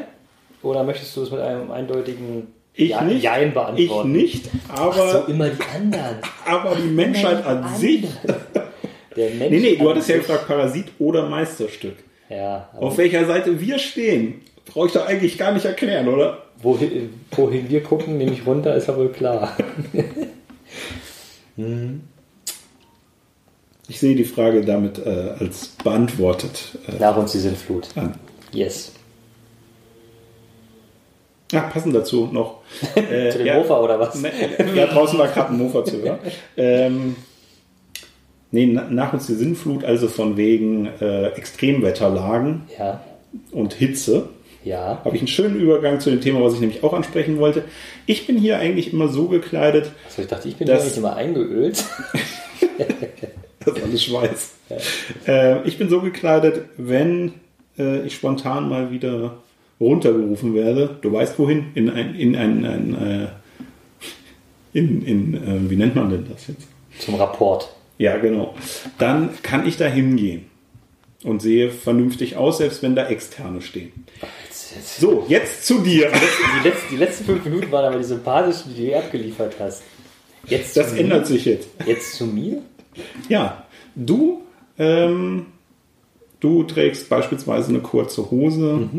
[0.62, 3.22] Oder möchtest du es mit einem eindeutigen Ich ja, nicht.
[3.24, 4.12] Jein Ich beantworten?
[4.12, 6.15] nicht, aber, So immer die anderen.
[6.46, 7.76] aber die Menschheit an Andere.
[7.76, 8.04] sich.
[9.15, 11.98] Der Mensch Nee, nee, du hattest ja gefragt, Parasit oder Meisterstück.
[12.30, 16.43] Ja, Auf welcher Seite wir stehen, brauche ich doch eigentlich gar nicht erklären, oder?
[16.63, 19.56] Wohin, wohin wir gucken, nämlich runter, ist ja wohl klar.
[23.88, 27.89] Ich sehe die Frage damit äh, als beantwortet äh, Nach uns die Sintflut.
[27.95, 28.15] an.
[28.52, 28.91] Yes.
[31.52, 32.62] Ja, passend dazu noch.
[32.95, 34.15] Äh, Zu dem ja, Mofa oder was?
[34.15, 34.32] Ne,
[34.76, 36.17] ja, draußen war gerade ein Mofa zu hören.
[36.58, 37.15] Ähm,
[38.52, 43.02] nee, na, nach uns die Sinnflut, also von wegen äh, Extremwetterlagen Ja,
[43.52, 44.30] und Hitze.
[44.63, 45.02] Ja.
[45.04, 47.63] habe ich einen schönen Übergang zu dem Thema, was ich nämlich auch ansprechen wollte.
[48.06, 50.97] Ich bin hier eigentlich immer so gekleidet, Also ich dachte, ich bin Das- ja nicht
[50.97, 51.84] immer eingeölt.
[53.65, 54.54] das ist alles Schweiß.
[55.28, 57.34] Äh, ich bin so gekleidet, wenn
[57.78, 59.38] äh, ich spontan mal wieder
[59.80, 63.28] runtergerufen werde, du weißt wohin, in ein, in ein, ein äh,
[64.78, 66.67] in, in äh, wie nennt man denn das jetzt?
[66.99, 67.73] Zum Rapport.
[67.97, 68.56] Ja, genau.
[68.97, 70.45] Dann kann ich da hingehen
[71.23, 73.91] und sehe vernünftig aus, selbst wenn da Externe stehen.
[74.76, 76.12] Jetzt, So, jetzt zu dir.
[76.12, 79.84] die, letzten, die letzten fünf Minuten waren aber die sympathischen, die du abgeliefert hast.
[80.48, 81.26] Jetzt Das ändert mir?
[81.28, 81.70] sich jetzt.
[81.86, 82.62] Jetzt zu mir?
[83.30, 84.42] Ja, du,
[84.78, 85.46] ähm,
[86.40, 88.90] du trägst beispielsweise eine kurze Hose,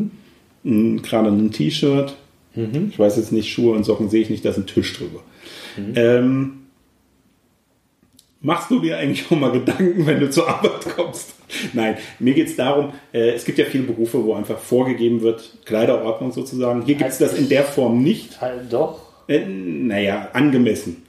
[0.65, 2.17] n- gerade ein T-Shirt.
[2.89, 5.21] Ich weiß jetzt nicht, Schuhe und Socken sehe ich nicht, da ist ein Tisch drüber.
[5.97, 6.64] Ähm,
[8.45, 11.35] machst du dir eigentlich auch mal Gedanken, wenn du zur Arbeit kommst?
[11.73, 15.57] Nein, mir geht es darum, äh, es gibt ja viele Berufe, wo einfach vorgegeben wird,
[15.65, 16.83] Kleiderordnung sozusagen.
[16.83, 18.41] Hier gibt es das in der Form nicht.
[18.41, 19.01] Halt doch.
[19.27, 21.03] Äh, naja, angemessen.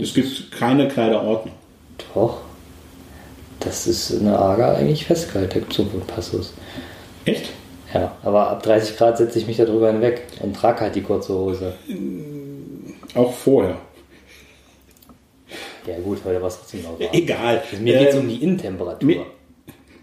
[0.00, 1.54] Es gibt keine Kleiderordnung.
[2.14, 2.40] Doch.
[3.60, 6.54] Das ist in der AGA eigentlich festgehalten, der Zufluchtpassus.
[7.24, 7.50] Echt?
[7.92, 11.32] Ja, aber ab 30 Grad setze ich mich darüber hinweg und trage halt die kurze
[11.34, 11.74] Hose.
[13.14, 13.76] Auch vorher.
[15.86, 17.08] Ja gut, heute war es trotzdem noch warm.
[17.12, 17.62] Egal.
[17.80, 19.26] Mir geht es Ähm, um die Innentemperatur, mir-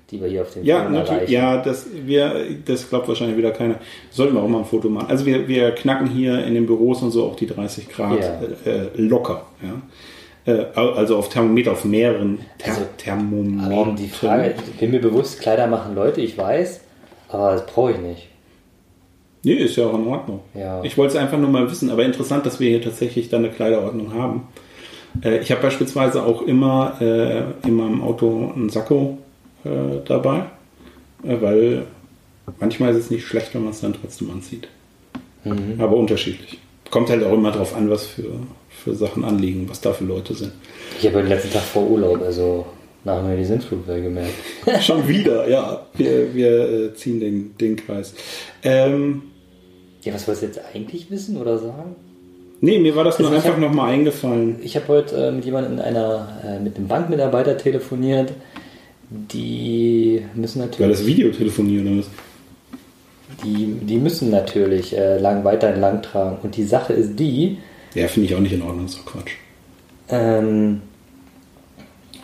[0.09, 1.33] die wir hier auf dem Ja, Film natürlich.
[1.33, 1.33] erreichen.
[1.33, 3.75] Ja, das, wir, das glaubt wahrscheinlich wieder keiner.
[4.09, 5.07] Sollten wir auch mal ein Foto machen.
[5.09, 8.71] Also wir, wir knacken hier in den Büros und so auch die 30 Grad Ja.
[8.71, 9.45] äh, locker.
[9.63, 10.53] Ja.
[10.53, 13.95] Äh, also auf Thermometer, auf mehreren Ther Also, Thermometern.
[13.95, 16.81] Die Frage, ich bin mir bewusst, Kleider machen Leute, ich weiß,
[17.29, 18.27] aber das brauche ich nicht.
[19.43, 20.41] Nee, ist ja auch in Ordnung.
[20.53, 20.83] Ja.
[20.83, 23.53] Ich wollte es einfach nur mal wissen, aber interessant, dass wir hier tatsächlich dann eine
[23.53, 24.47] Kleiderordnung haben.
[25.23, 29.17] Äh, ich habe beispielsweise auch immer äh, in meinem Auto einen Sakko
[29.63, 29.69] äh,
[30.05, 30.45] dabei,
[31.23, 31.85] äh, weil
[32.59, 34.67] manchmal ist es nicht schlecht, wenn man es dann trotzdem anzieht.
[35.79, 36.59] Aber unterschiedlich.
[36.91, 38.29] Kommt halt auch immer drauf an, was für,
[38.69, 40.51] für Sachen anliegen, was da für Leute sind.
[40.99, 42.65] Ich habe den letzten Tag vor Urlaub, also
[43.03, 44.33] nach mir die Sintflut gemerkt.
[44.81, 45.87] Schon wieder, ja.
[45.95, 48.13] Wir, wir äh, ziehen den, den Kreis.
[48.61, 49.23] Ähm,
[50.03, 51.95] Ja, was wolltest du jetzt eigentlich wissen oder sagen?
[52.61, 54.57] Nee, mir war das nur Also ich einfach nochmal eingefallen.
[54.61, 58.31] Ich habe heute äh, mit jemandem in einer, äh, mit einem Bankmitarbeiter telefoniert.
[59.09, 62.09] Die müssen Weil natürlich, das Video telefonieren oder was?
[63.43, 66.37] die, die müssen natürlich äh, lang weiterhin lang tragen.
[66.43, 67.57] Und die Sache ist die,
[67.93, 69.33] Ja, finde ich auch nicht in Ordnung, so Quatsch.
[70.09, 70.81] ähm,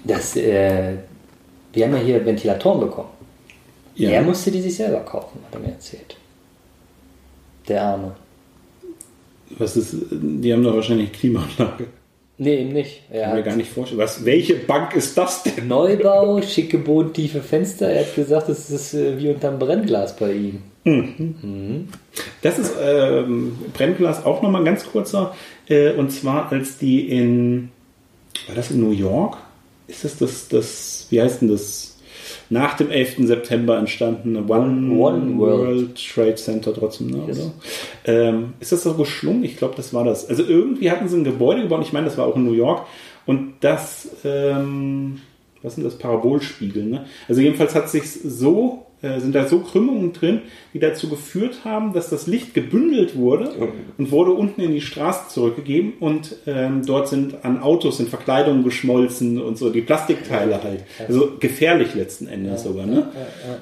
[0.03, 0.93] dass äh,
[1.75, 3.09] die haben ja hier Ventilatoren bekommen.
[3.95, 4.11] Ja.
[4.11, 6.15] Er musste die sich selber kaufen, hat er mir erzählt.
[7.67, 8.15] Der Arme.
[9.57, 11.87] Was ist, die haben doch wahrscheinlich Klimaanlage.
[12.39, 13.01] Nee, eben nicht.
[13.09, 13.99] Er Kann mir gar nicht vorstellen.
[13.99, 15.67] Was, welche Bank ist das denn?
[15.67, 17.89] Neubau, schicke bodentiefe Fenster.
[17.89, 20.61] Er hat gesagt, es ist äh, wie unterm Brennglas bei ihm.
[22.43, 25.35] Das ist ähm, Brennglas auch nochmal ganz kurzer.
[25.67, 27.69] Äh, und zwar, als die in,
[28.45, 29.37] war das in New York?
[29.87, 31.96] Ist das das, das wie heißt denn das?
[32.49, 33.27] Nach dem 11.
[33.27, 35.95] September entstandene One, One World.
[36.13, 37.39] Trade Center trotzdem, ne, Yes.
[37.39, 37.51] oder?
[38.05, 39.43] Ähm, ist das so geschlungen?
[39.43, 40.27] Ich glaube, das war das.
[40.29, 42.85] Also irgendwie hatten sie ein Gebäude gebaut, ich meine, das war auch in New York.
[43.25, 45.19] Und das, ähm,
[45.61, 47.05] was sind das, Parabolspiegel, ne?
[47.27, 50.41] Also jedenfalls hat sich so, sind da so Krümmungen drin,
[50.73, 53.51] die dazu geführt haben, dass das Licht gebündelt wurde
[53.97, 58.63] und wurde unten in die Straße zurückgegeben und ähm, dort sind an Autos sind Verkleidungen
[58.63, 60.83] geschmolzen und so, die Plastikteile halt.
[61.07, 63.07] Also gefährlich letzten Endes sogar, ne?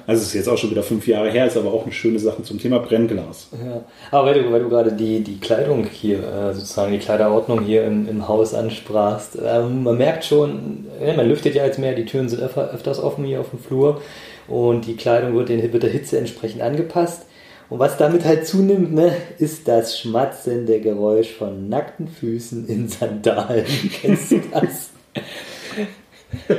[0.06, 2.18] Also es ist jetzt auch schon wieder fünf Jahre her, ist aber auch eine schöne
[2.18, 3.48] Sache zum Thema Brennglas.
[3.52, 3.84] Ja.
[4.10, 7.84] Aber weil du, weil du gerade die, die Kleidung hier, äh, sozusagen die Kleiderordnung hier
[7.84, 12.04] im, im Haus ansprachst, ähm, man merkt schon, ja, man lüftet ja jetzt mehr, die
[12.04, 14.00] Türen sind öfter, öfters offen hier auf dem Flur
[14.48, 17.22] und die Kleidung wird, den, wird der Hitze entsprechend angepasst.
[17.68, 23.64] Und was damit halt zunimmt, ne, ist das schmatzende Geräusch von nackten Füßen in Sandalen.
[24.02, 24.90] Kennst du das?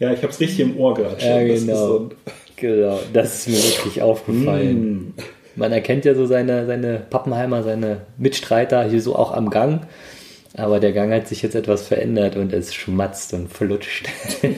[0.00, 1.24] Ja, ich habe es richtig im Ohr gerade.
[1.24, 1.86] Ja, Das genau.
[1.86, 2.10] so-
[2.56, 2.98] genau.
[3.12, 5.14] Das ist mir wirklich aufgefallen.
[5.54, 9.82] Man erkennt ja so seine, seine Pappenheimer, seine Mitstreiter hier so auch am Gang.
[10.56, 14.08] Aber der Gang hat sich jetzt etwas verändert und es schmatzt und flutscht.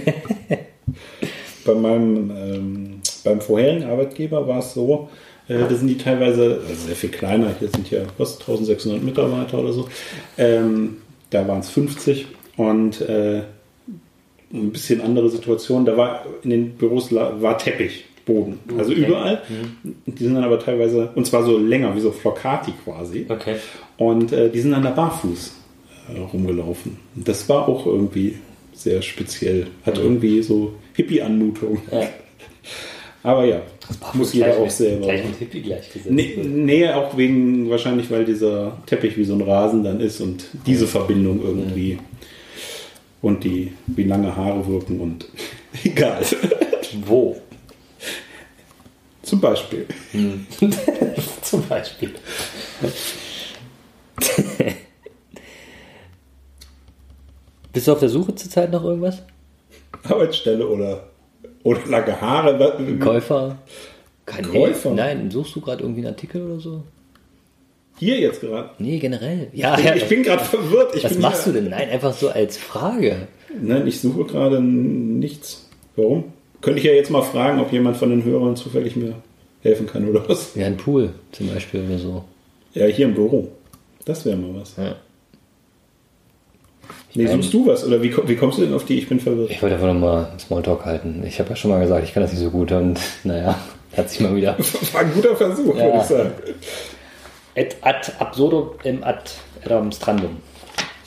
[1.66, 5.08] bei meinem ähm, beim vorherigen Arbeitgeber war es so,
[5.48, 7.54] äh, da sind die teilweise also sehr viel kleiner.
[7.58, 9.88] Hier sind ja was 1600 Mitarbeiter oder so.
[10.38, 10.98] Ähm,
[11.30, 12.26] da waren es 50
[12.56, 13.42] und äh,
[14.52, 15.84] ein bisschen andere Situation.
[15.84, 18.04] Da war in den Büros war Teppich.
[18.26, 19.06] Boden, also Okay.
[19.06, 19.42] überall.
[19.84, 23.24] Die sind dann aber teilweise, und zwar so länger, wie so Floccati quasi.
[23.28, 23.54] Okay.
[23.98, 25.54] Und äh, die sind dann da barfuß
[26.12, 26.96] äh, rumgelaufen.
[27.14, 28.34] Das war auch irgendwie
[28.76, 29.66] sehr speziell.
[29.84, 31.78] Hat irgendwie so Hippie-Anmutung.
[31.90, 32.08] Ja.
[33.22, 33.60] Aber ja,
[34.12, 35.06] muss jeder auch mit- selber.
[35.06, 36.10] Gleich mit Hippie gleichgesetzt.
[36.12, 40.44] Nee, nee, auch wegen, wahrscheinlich, weil dieser Teppich wie so ein Rasen dann ist und
[40.64, 41.98] diese Verbindung irgendwie
[43.22, 45.26] und die, wie lange Haare wirken und
[45.84, 46.22] egal.
[47.04, 47.36] Wo?
[49.22, 49.86] Zum Beispiel.
[51.42, 52.12] Zum Beispiel.
[57.76, 59.22] Bist du auf der Suche zurzeit noch irgendwas?
[60.04, 61.08] Arbeitsstelle oder,
[61.62, 62.96] oder lange Haare.
[62.98, 63.58] Käufer?
[64.24, 64.92] Kein Käufer?
[64.92, 66.84] Nein, suchst du gerade irgendwie einen Artikel oder so?
[67.98, 68.70] Hier jetzt gerade.
[68.78, 69.48] Nee, generell.
[69.52, 70.94] Ja, Ich bin gerade verwirrt.
[70.96, 71.68] Ich Was bin machst hier- du denn?
[71.70, 73.28] Nein, einfach so als Frage.
[73.60, 75.68] Nein, ich suche gerade nichts.
[75.96, 76.32] Warum?
[76.62, 79.16] Könnte ich ja jetzt mal fragen, ob jemand von den Hörern zufällig mir
[79.60, 80.54] helfen kann oder was.
[80.54, 82.24] Ja, ein Pool zum Beispiel oder so.
[82.72, 83.48] Ja, hier im Büro.
[84.06, 84.76] Das wäre mal was.
[84.78, 84.96] Ja.
[87.14, 87.84] Nee, mein- suchst du was?
[87.86, 88.98] Oder wie, wie kommst du denn auf die?
[88.98, 89.50] Ich bin verwirrt.
[89.50, 91.22] Ich wollte einfach nochmal Smalltalk halten.
[91.26, 93.58] Ich habe ja schon mal gesagt, ich kann das nicht so gut und naja,
[93.96, 94.56] hat sich mal wieder
[94.92, 95.84] War ein guter Versuch, Ja.
[95.86, 96.30] würde ich sagen.
[97.54, 99.30] et ad absurdum im ad
[99.64, 100.36] adamstrandum.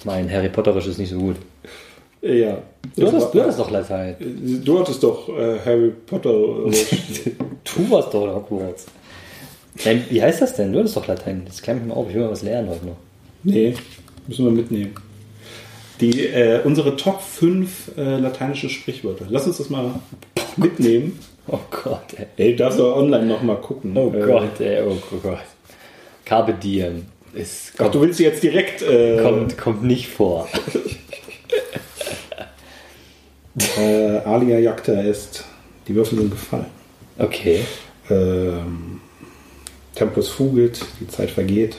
[0.03, 1.35] Mein Harry Potterisch ist nicht so gut.
[2.21, 2.57] Ja.
[2.95, 4.15] Du hattest, du hattest doch Latein.
[4.65, 6.29] Du hattest doch äh, Harry Potter.
[6.31, 6.71] äh,
[7.63, 8.87] Du warst doch Hogwarts.
[9.85, 10.73] Nein, wie heißt das denn?
[10.73, 11.43] Du hattest doch Latein.
[11.45, 12.07] Das klärt mich mal auf.
[12.09, 12.97] Ich will mal was lernen heute noch.
[13.43, 13.73] nee,
[14.27, 14.95] müssen wir mitnehmen.
[16.01, 19.25] Die, äh, unsere Top 5 äh, lateinische Sprichwörter.
[19.29, 19.91] Lass uns das mal
[20.55, 21.19] mitnehmen.
[21.47, 22.27] Oh Gott, ey.
[22.37, 23.97] Ey, darfst du online noch mal gucken.
[23.97, 24.81] Oh Äh, Gott, ey.
[24.83, 25.39] Oh Gott.
[26.25, 27.05] Carpe diem.
[27.35, 28.81] Es Ach, du willst sie jetzt direkt.
[28.81, 30.47] Äh, kommt, kommt nicht vor.
[33.77, 35.43] Äh, Alia Jacta ist.
[35.87, 36.67] Die Würfel sind gefallen.
[37.17, 37.65] Okay.
[38.09, 39.01] Ähm,
[39.95, 41.75] Tempus fugit, die Zeit vergeht.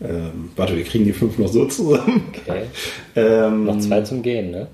[0.00, 2.22] Ähm, warte, wir kriegen die fünf noch so zusammen.
[2.46, 2.62] Okay.
[3.16, 4.68] Ähm, Noch zwei zum Gehen, ne?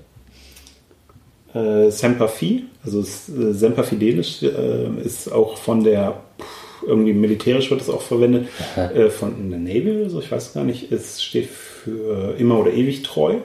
[1.53, 7.71] Äh, Semper Fi, also äh, Semper Fidelis äh, ist auch von der, pff, irgendwie militärisch
[7.71, 10.91] wird es auch verwendet, äh, von der Navy oder so, ich weiß gar nicht.
[10.91, 13.35] Es steht für immer oder ewig treu,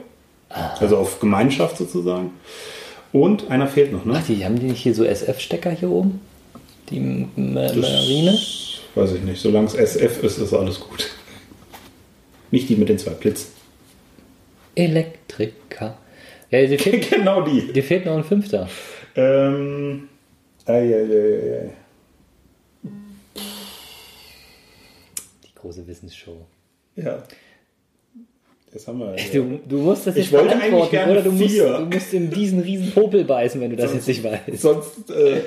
[0.80, 2.32] also auf Gemeinschaft sozusagen.
[3.12, 4.14] Und einer fehlt noch, ne?
[4.18, 6.20] Ach, die haben die nicht hier so SF-Stecker hier oben?
[6.90, 8.36] Die M- M- Marine?
[8.96, 11.08] Weiß ich nicht, solange es SF ist, ist alles gut.
[12.50, 13.48] Nicht die mit den zwei Blitzen.
[14.74, 15.98] Elektriker.
[16.50, 17.72] Ja, dir fehlt, genau die.
[17.72, 18.68] dir fehlt noch ein Fünfter.
[19.16, 20.08] Ähm,
[20.66, 21.70] ei, ei, ei.
[25.44, 26.46] Die große Wissensshow.
[26.96, 27.22] Ja.
[28.72, 29.16] Das haben wir.
[29.16, 29.24] ja.
[29.32, 31.78] Du, du musst das Ich wollte eigentlich beantworten gerne oder du musst, vier.
[31.78, 34.60] du musst in diesen riesen Popel beißen, wenn du das jetzt nicht weißt.
[34.60, 35.10] Sonst.
[35.10, 35.42] Äh,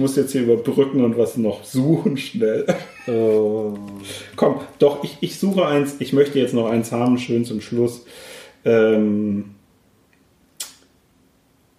[0.00, 2.66] muss jetzt hier überbrücken und was noch suchen schnell.
[3.06, 3.74] Oh.
[4.34, 5.96] Komm, doch, ich, ich suche eins.
[6.00, 8.04] Ich möchte jetzt noch eins haben, schön zum Schluss.
[8.64, 9.54] Ähm,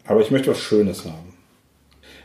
[0.06, 1.34] aber ich möchte was Schönes haben.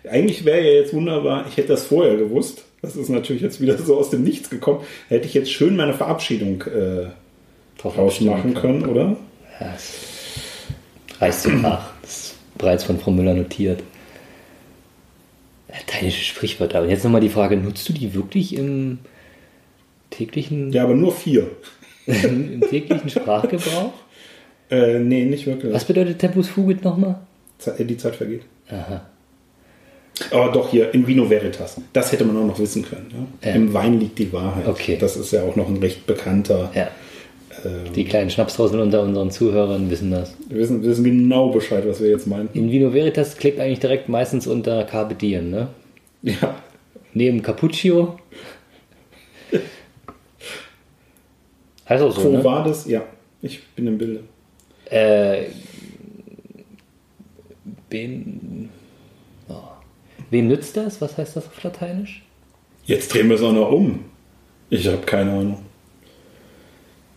[0.09, 2.64] Eigentlich wäre ja jetzt wunderbar, ich hätte das vorher gewusst.
[2.82, 4.80] Das ist natürlich jetzt wieder so aus dem Nichts gekommen.
[5.09, 7.07] Da hätte ich jetzt schön meine Verabschiedung äh,
[7.84, 9.16] rausmachen können, oder?
[9.61, 9.74] Ja,
[11.20, 11.90] reißt zum Krach.
[12.03, 13.82] Das ist bereits von Frau Müller notiert.
[15.79, 16.83] Lateinische Sprichwörter.
[16.83, 18.99] Und jetzt nochmal die Frage, nutzt du die wirklich im
[20.11, 21.51] täglichen, Ja, aber nur vier.
[22.07, 23.93] im täglichen Sprachgebrauch?
[24.68, 25.72] Äh, nee, nicht wirklich.
[25.72, 27.20] Was bedeutet Tempus Fugit nochmal?
[27.57, 28.43] Ze- Die Zeit vergeht.
[28.68, 29.07] Aha.
[30.33, 31.81] Aber doch hier, in Vino Veritas.
[31.93, 33.29] Das hätte man auch noch wissen können.
[33.43, 33.51] Ja?
[33.51, 33.55] Ja.
[33.55, 34.66] Im Wein liegt die Wahrheit.
[34.66, 34.97] Okay.
[34.99, 36.72] Das ist ja auch noch ein recht bekannter.
[36.74, 36.89] Ja.
[37.94, 40.34] Die kleinen Schnapsdroseln unter unseren Zuhörern wissen das.
[40.48, 42.48] Wir wissen, wissen genau Bescheid, was wir jetzt meinen.
[42.52, 45.68] In Vino Veritas klebt eigentlich direkt meistens unter Carpe Diem, ne?
[46.22, 46.57] Ja.
[47.14, 48.18] Neben Cappuccio.
[51.88, 52.44] Heißt auch so, Wo ne?
[52.44, 52.86] war das?
[52.86, 53.04] Ja,
[53.42, 54.24] ich bin im Bilde.
[54.90, 55.44] Äh,
[57.90, 58.68] wen,
[59.48, 59.54] oh.
[60.30, 61.00] Wem nützt das?
[61.00, 62.24] Was heißt das auf Lateinisch?
[62.84, 64.04] Jetzt drehen wir es auch noch um.
[64.68, 65.66] Ich habe keine Ahnung.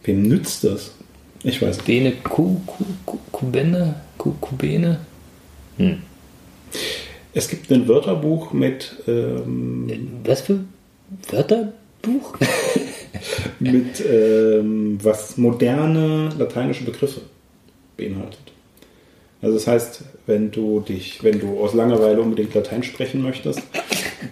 [0.03, 0.91] Wem nützt das?
[1.43, 1.85] Ich weiß nicht.
[1.85, 3.95] Bene Ku, Ku, Ku, Kubene?
[4.17, 4.99] Ku, Kubene?
[7.33, 9.87] Es gibt ein Wörterbuch mit, ähm,
[10.23, 10.59] Was für
[11.29, 12.37] Wörterbuch?
[13.59, 17.21] mit ähm, was moderne lateinische Begriffe
[17.97, 18.39] beinhaltet.
[19.41, 23.61] Also das heißt, wenn du dich, wenn du aus Langeweile unbedingt Latein sprechen möchtest,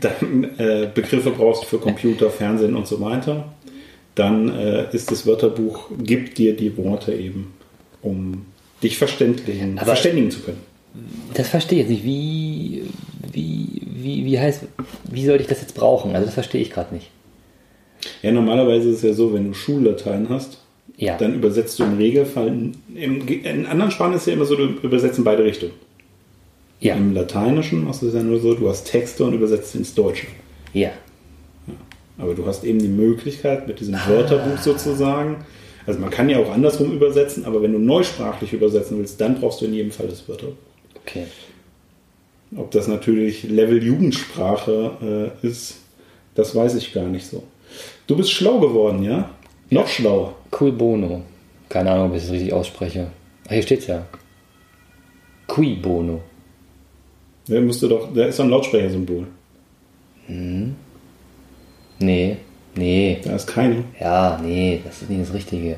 [0.02, 3.54] dann äh, Begriffe brauchst für Computer, Fernsehen und so weiter,
[4.20, 7.54] dann äh, ist das Wörterbuch, gibt dir die Worte eben,
[8.02, 8.46] um
[8.84, 10.60] dich verständigen, Aber- verständigen zu können.
[11.36, 12.04] Das verstehe ich jetzt nicht.
[12.06, 12.84] Wie,
[13.32, 14.64] wie, wie, wie heißt,
[15.12, 16.14] wie sollte ich das jetzt brauchen?
[16.16, 17.12] Also das verstehe ich gerade nicht.
[18.24, 20.58] Ja, normalerweise ist es ja so, wenn du Schullatein hast,
[20.98, 21.16] Ja.
[21.18, 22.48] dann übersetzt du im Regelfall,
[22.96, 25.74] im, in anderen Sprachen ist es ja immer so, du übersetzt in beide Richtungen.
[26.80, 26.96] ja.
[26.96, 30.28] Im Lateinischen machst du es ja nur so, du hast Texte und übersetzt ins Deutsche.
[30.74, 30.90] Ja.
[32.18, 35.46] Aber du hast eben die Möglichkeit mit diesem Wörterbuch sozusagen,
[35.86, 39.62] also man kann ja auch andersrum übersetzen, aber wenn du neusprachlich übersetzen willst, dann brauchst
[39.62, 40.56] du in jedem Fall das Wörterbuch.
[41.06, 41.26] Okay.
[42.56, 45.82] Ob das natürlich Level Jugendsprache äh, ist,
[46.36, 47.44] das weiß ich gar nicht so.
[48.08, 49.30] Du bist schlau geworden, ja?
[49.70, 50.36] Noch schlauer.
[50.50, 51.24] Cui bono.
[51.70, 53.08] Keine Ahnung, ob ich es richtig ausspreche.
[53.48, 54.06] Ah, hier steht's ja.
[55.48, 56.22] Cui bono.
[57.48, 59.28] Musst du doch, da ist ein Lautsprechersymbol.
[62.00, 62.38] Nee.
[62.76, 63.20] Nee.
[63.24, 63.84] Da ist keine.
[64.00, 65.78] Ja, nee, das ist nicht das Richtige.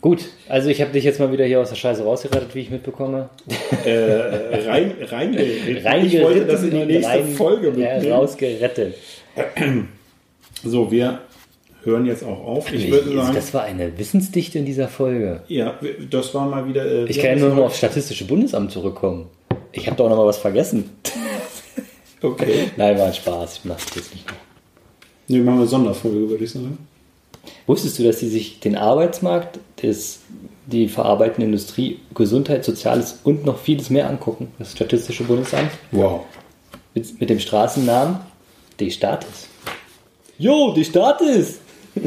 [0.00, 2.70] Gut, also ich habe dich jetzt mal wieder hier aus der Scheiße rausgerettet, wie ich
[2.70, 3.28] mitbekomme.
[3.84, 5.38] Äh, rein, rein,
[5.84, 8.10] Rein ich wollte das in die nächste Folge mitnehmen.
[8.12, 8.94] rausgerettet.
[10.64, 11.20] So, wir
[11.84, 12.72] hören jetzt auch auf.
[12.72, 15.42] Ich würde sagen, das war eine Wissensdichte in dieser Folge.
[15.48, 15.78] ja,
[16.10, 16.84] das war mal wieder.
[16.84, 19.26] Äh, Ich ja, kann ja nur noch aufs Statistische Bundesamt zurückkommen.
[19.72, 20.90] Ich habe doch noch mal was vergessen.
[22.22, 22.70] Okay.
[22.76, 23.58] Nein, war ein Spaß.
[23.58, 24.36] Ich mache das jetzt nicht mehr.
[25.28, 26.78] Nee, machen wir eine Sonderfolge, würde ich sagen.
[27.66, 30.20] Wusstest du, dass sie sich den Arbeitsmarkt, des,
[30.66, 34.52] die verarbeitende Industrie, Gesundheit, Soziales und noch vieles mehr angucken?
[34.58, 36.24] Das Statistische Bundesamt Wow.
[36.94, 38.16] mit, mit dem Straßennamen
[38.78, 39.48] Die Status.
[40.38, 41.58] Jo, die Status!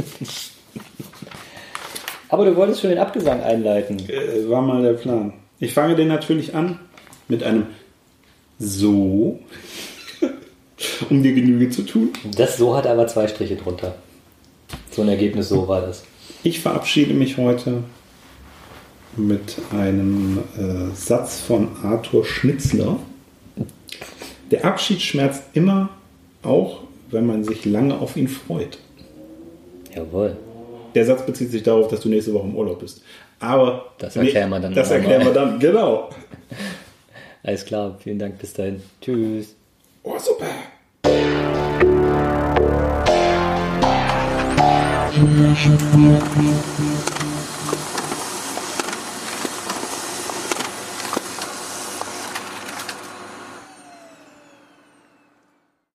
[2.30, 4.00] Aber du wolltest schon den Abgesang einleiten.
[4.10, 5.34] Äh, war mal der Plan.
[5.60, 6.80] Ich fange den natürlich an
[7.28, 7.68] mit einem
[8.60, 9.40] So,
[11.10, 12.10] um dir Genüge zu tun.
[12.36, 13.96] Das so hat aber zwei Striche drunter.
[14.92, 16.04] So ein Ergebnis, so war das.
[16.44, 17.84] Ich verabschiede mich heute
[19.16, 22.98] mit einem äh, Satz von Arthur Schnitzler.
[24.52, 25.90] Der Abschied schmerzt immer,
[26.44, 28.78] auch wenn man sich lange auf ihn freut.
[29.96, 30.38] Jawohl.
[30.94, 33.02] Der Satz bezieht sich darauf, dass du nächste Woche im Urlaub bist.
[33.40, 36.10] Aber Das erklären wir dann Das erklären wir dann, genau.
[37.44, 38.82] Alles klar, vielen Dank, bis dahin.
[39.02, 39.56] Tschüss.
[40.08, 40.66] Oh, super.